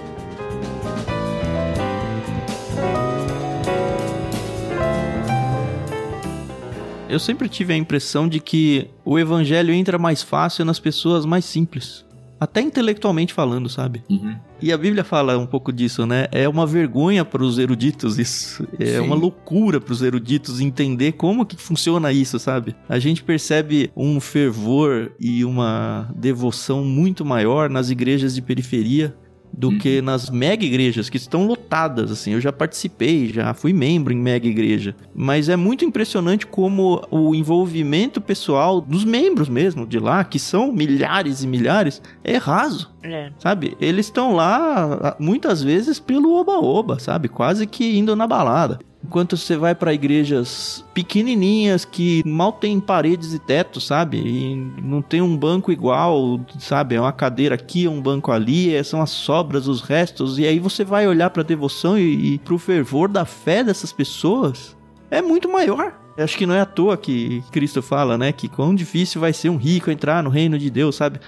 [7.08, 11.44] Eu sempre tive a impressão de que o evangelho entra mais fácil nas pessoas mais
[11.44, 12.04] simples.
[12.38, 14.02] Até intelectualmente falando, sabe?
[14.10, 14.36] Uhum.
[14.60, 16.26] E a Bíblia fala um pouco disso, né?
[16.30, 18.66] É uma vergonha para os eruditos isso.
[18.78, 19.00] É Sim.
[19.00, 22.74] uma loucura para os eruditos entender como que funciona isso, sabe?
[22.88, 29.16] A gente percebe um fervor e uma devoção muito maior nas igrejas de periferia
[29.56, 29.78] do uhum.
[29.78, 32.32] que nas mega igrejas que estão lotadas, assim.
[32.32, 37.34] Eu já participei, já fui membro em mega igreja, mas é muito impressionante como o
[37.34, 42.94] envolvimento pessoal dos membros mesmo de lá, que são milhares e milhares, é raso.
[43.02, 43.30] É.
[43.38, 43.76] Sabe?
[43.80, 47.28] Eles estão lá muitas vezes pelo oba-oba, sabe?
[47.28, 48.78] Quase que indo na balada.
[49.06, 54.16] Enquanto você vai para igrejas pequenininhas que mal tem paredes e teto, sabe?
[54.18, 56.96] E não tem um banco igual, sabe?
[56.96, 60.40] É uma cadeira aqui, um banco ali, é, são as sobras, os restos.
[60.40, 63.62] E aí você vai olhar para a devoção e, e para o fervor da fé
[63.62, 64.76] dessas pessoas.
[65.08, 65.92] É muito maior.
[66.18, 68.32] Acho que não é à toa que Cristo fala, né?
[68.32, 71.20] Que quão difícil vai ser um rico entrar no reino de Deus, sabe?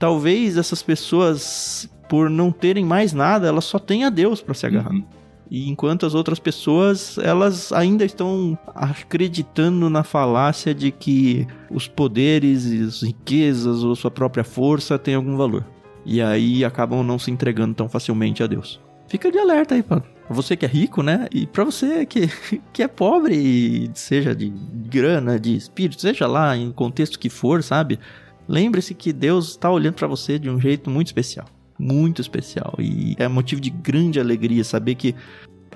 [0.00, 4.66] Talvez essas pessoas por não terem mais nada, elas só têm a Deus para se
[4.66, 4.90] agarrar.
[4.90, 5.19] Uhum.
[5.50, 12.64] E enquanto as outras pessoas, elas ainda estão acreditando na falácia de que os poderes,
[12.66, 15.66] as riquezas ou sua própria força têm algum valor.
[16.06, 18.80] E aí acabam não se entregando tão facilmente a Deus.
[19.08, 21.26] Fica de alerta aí, Pra Você que é rico, né?
[21.32, 22.28] E para você que,
[22.72, 24.50] que é pobre, seja de
[24.88, 27.98] grana, de espírito, seja lá em contexto que for, sabe?
[28.46, 31.46] Lembre-se que Deus está olhando para você de um jeito muito especial
[31.80, 32.74] muito especial.
[32.78, 35.14] E é motivo de grande alegria saber que.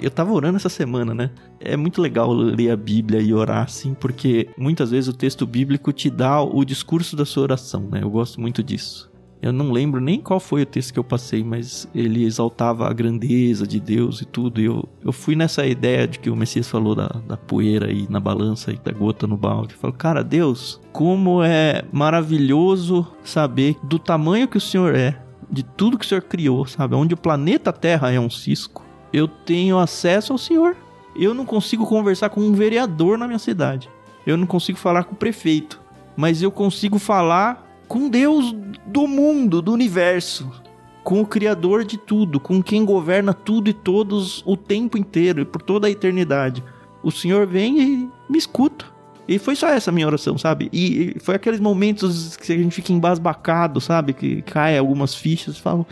[0.03, 1.31] Eu tava orando essa semana, né?
[1.61, 5.93] É muito legal ler a Bíblia e orar assim, porque muitas vezes o texto bíblico
[5.93, 8.01] te dá o discurso da sua oração, né?
[8.03, 9.09] Eu gosto muito disso.
[9.45, 12.93] Eu não lembro nem qual foi o texto que eu passei, mas ele exaltava a
[12.95, 14.59] grandeza de Deus e tudo.
[14.59, 18.07] E eu, eu fui nessa ideia de que o Messias falou da, da poeira aí
[18.09, 19.75] na balança e da gota no balde.
[19.75, 25.23] Eu falo, cara, Deus, como é maravilhoso saber do tamanho que o Senhor é
[25.55, 26.95] de tudo que o Senhor criou, sabe?
[26.95, 30.77] Onde o planeta Terra é um cisco, eu tenho acesso ao Senhor.
[31.15, 33.89] Eu não consigo conversar com um vereador na minha cidade.
[34.27, 35.81] Eu não consigo falar com o prefeito.
[36.17, 38.55] Mas eu consigo falar com Deus
[38.87, 40.51] do mundo, do universo.
[41.05, 45.45] Com o Criador de tudo, com quem governa tudo e todos o tempo inteiro e
[45.45, 46.65] por toda a eternidade.
[47.03, 48.87] O Senhor vem e me escuta.
[49.27, 50.69] E foi só essa minha oração, sabe?
[50.73, 54.13] E, foi aqueles momentos que a gente fica embasbacado, sabe?
[54.13, 55.87] Que cai algumas fichas e falo,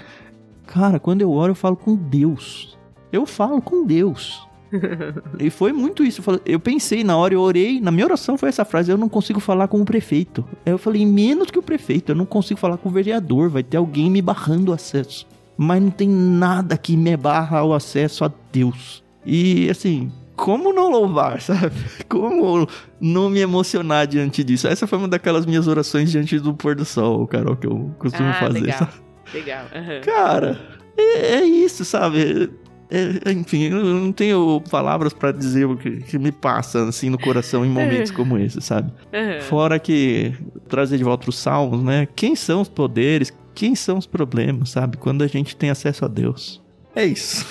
[0.66, 2.78] cara, quando eu oro eu falo com Deus.
[3.10, 4.46] Eu falo com Deus.
[5.38, 6.22] e foi muito isso.
[6.44, 9.40] Eu pensei na hora, eu orei, na minha oração foi essa frase: eu não consigo
[9.40, 10.44] falar com o prefeito.
[10.64, 13.62] Aí eu falei, menos que o prefeito, eu não consigo falar com o vereador, vai
[13.62, 15.26] ter alguém me barrando o acesso.
[15.56, 19.02] Mas não tem nada que me barra o acesso a Deus.
[19.24, 21.74] E assim, como não louvar, sabe?
[22.08, 22.66] Como
[23.00, 24.66] não me emocionar diante disso?
[24.66, 28.28] Essa foi uma daquelas minhas orações diante do pôr do sol, Carol, que eu costumo
[28.28, 28.60] ah, fazer.
[28.60, 28.92] Legal, sabe?
[29.32, 29.64] legal.
[29.74, 30.00] Uhum.
[30.02, 30.60] Cara,
[30.96, 32.50] é, é, isso, sabe?
[32.90, 37.18] É, enfim, eu não tenho palavras para dizer o que, que, me passa assim no
[37.18, 38.16] coração em momentos uhum.
[38.16, 38.92] como esse, sabe?
[39.12, 39.40] Uhum.
[39.42, 40.34] Fora que
[40.68, 42.06] trazer de volta os salmos, né?
[42.14, 43.32] Quem são os poderes?
[43.54, 44.96] Quem são os problemas, sabe?
[44.96, 46.61] Quando a gente tem acesso a Deus.
[46.94, 47.46] É isso.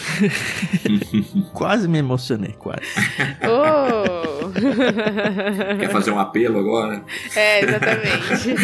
[1.54, 2.82] quase me emocionei, quase.
[3.44, 4.31] Oh.
[5.80, 7.04] Quer fazer um apelo agora?
[7.36, 8.56] É, exatamente.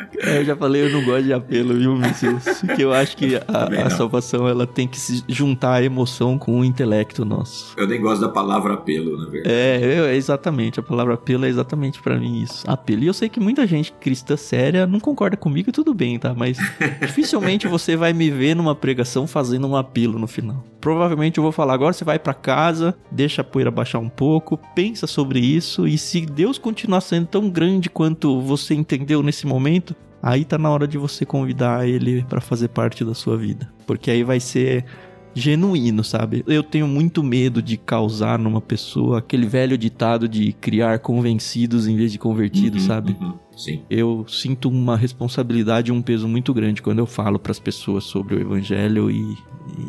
[0.22, 2.60] É, eu já falei, eu não gosto de apelo, viu, Messias?
[2.60, 6.60] Porque eu acho que a, a, salvação ela tem que se juntar a emoção com
[6.60, 7.74] o intelecto nosso.
[7.76, 9.54] Eu nem gosto da palavra apelo, na verdade.
[9.54, 10.78] É, eu, exatamente.
[10.78, 12.70] A palavra apelo é exatamente para mim isso.
[12.70, 13.02] Apelo.
[13.02, 16.34] E eu sei que muita gente cristã séria não concorda comigo e tudo bem, tá?
[16.34, 16.58] Mas
[17.00, 20.62] dificilmente você vai me ver numa pregação fazendo um apelo no final.
[20.80, 24.49] Provavelmente eu vou falar agora, você vai para casa, deixa a poeira baixar um pouco,
[24.56, 29.94] pensa sobre isso e se Deus continuar sendo tão grande quanto você entendeu nesse momento,
[30.22, 33.72] aí tá na hora de você convidar ele para fazer parte da sua vida.
[33.86, 34.84] Porque aí vai ser
[35.34, 36.42] genuíno, sabe?
[36.46, 41.96] Eu tenho muito medo de causar numa pessoa aquele velho ditado de criar convencidos em
[41.96, 43.16] vez de convertidos, uhum, sabe?
[43.20, 43.82] Uhum, sim.
[43.88, 48.04] Eu sinto uma responsabilidade e um peso muito grande quando eu falo para as pessoas
[48.04, 49.36] sobre o evangelho e,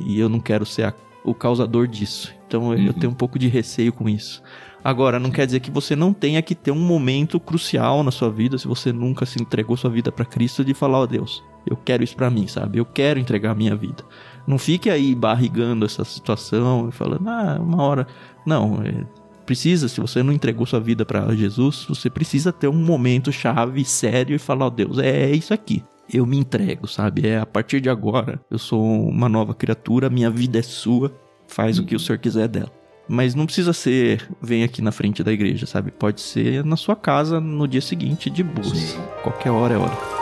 [0.05, 0.93] e eu não quero ser a,
[1.24, 2.34] o causador disso.
[2.47, 2.86] Então uhum.
[2.86, 4.41] eu tenho um pouco de receio com isso.
[4.84, 8.32] Agora, não quer dizer que você não tenha que ter um momento crucial na sua
[8.32, 11.43] vida, se você nunca se entregou sua vida para Cristo, de falar, ó oh, Deus,
[11.67, 12.80] eu quero isso para mim, sabe?
[12.80, 14.03] Eu quero entregar a minha vida.
[14.47, 18.07] Não fique aí barrigando essa situação e falando, ah, uma hora.
[18.43, 19.05] Não, é,
[19.45, 23.86] precisa, se você não entregou sua vida para Jesus, você precisa ter um momento chave,
[23.86, 27.28] sério e falar, ó oh, Deus, é, é isso aqui eu me entrego, sabe?
[27.28, 31.14] É a partir de agora, eu sou uma nova criatura, minha vida é sua,
[31.47, 32.72] faz o que o Senhor quiser dela.
[33.07, 35.91] Mas não precisa ser, vem aqui na frente da igreja, sabe?
[35.91, 38.97] Pode ser na sua casa no dia seguinte, de boas.
[39.24, 40.20] Qualquer hora é hora.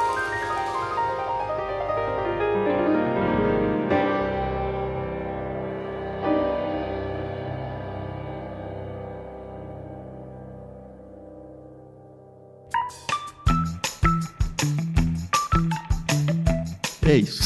[17.20, 17.44] Isso.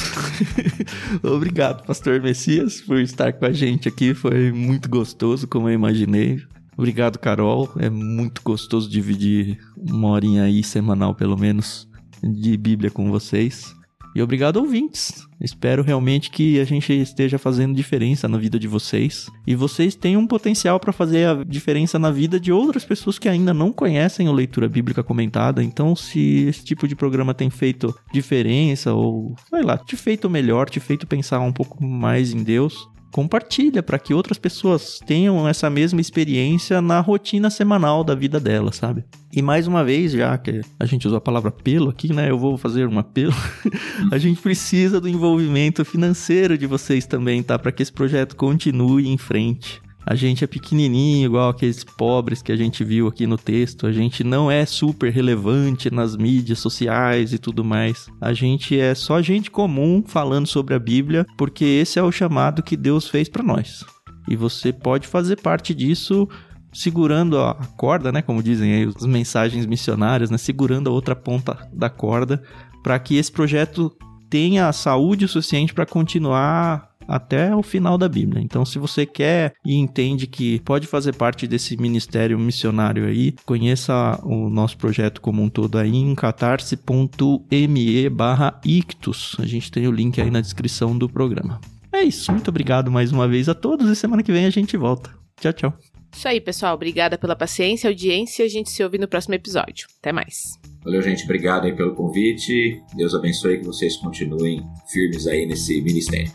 [1.24, 4.13] Obrigado, Pastor Messias, por estar com a gente aqui.
[4.13, 6.41] Foi muito gostoso, como eu imaginei.
[6.78, 7.71] Obrigado, Carol.
[7.78, 11.88] É muito gostoso dividir uma horinha aí semanal, pelo menos,
[12.24, 13.76] de Bíblia com vocês.
[14.16, 15.28] E obrigado, ouvintes.
[15.41, 19.30] Espero realmente que a gente esteja fazendo diferença na vida de vocês.
[19.45, 23.28] E vocês têm um potencial para fazer a diferença na vida de outras pessoas que
[23.28, 25.64] ainda não conhecem o Leitura Bíblica Comentada.
[25.64, 30.70] Então, se esse tipo de programa tem feito diferença, ou sei lá, te feito melhor,
[30.70, 35.70] te feito pensar um pouco mais em Deus, compartilha para que outras pessoas tenham essa
[35.70, 39.05] mesma experiência na rotina semanal da vida dela, sabe?
[39.32, 42.32] E mais uma vez, já que a gente usou a palavra pelo aqui, né?
[42.32, 43.34] Eu vou fazer um apelo.
[44.11, 47.57] a gente precisa do envolvimento financeiro de vocês também, tá?
[47.59, 49.80] Para que esse projeto continue em frente.
[50.06, 53.88] A gente é pequenininho, igual aqueles pobres que a gente viu aqui no texto.
[53.88, 58.08] A gente não é super relevante nas mídias sociais e tudo mais.
[58.20, 62.62] A gente é só gente comum falando sobre a Bíblia, porque esse é o chamado
[62.62, 63.86] que Deus fez para nós.
[64.28, 66.28] E você pode fazer parte disso
[66.74, 71.70] segurando a corda, né, como dizem aí as mensagens missionárias, né, segurando a outra ponta
[71.72, 72.41] da corda
[72.82, 73.95] para que esse projeto
[74.30, 78.41] tenha saúde o suficiente para continuar até o final da Bíblia.
[78.41, 84.20] Então, se você quer e entende que pode fazer parte desse ministério missionário aí, conheça
[84.24, 89.36] o nosso projeto como um todo aí em catarse.me barra ictus.
[89.39, 91.60] A gente tem o link aí na descrição do programa.
[91.91, 94.76] É isso, muito obrigado mais uma vez a todos e semana que vem a gente
[94.76, 95.12] volta.
[95.39, 95.74] Tchau, tchau.
[96.16, 96.76] Isso aí, pessoal.
[96.76, 98.45] Obrigada pela paciência, audiência.
[98.45, 99.88] A gente se ouve no próximo episódio.
[99.99, 100.60] Até mais.
[100.84, 101.24] Valeu, gente.
[101.24, 102.82] Obrigado aí pelo convite.
[102.95, 106.32] Deus abençoe que vocês continuem firmes aí nesse ministério.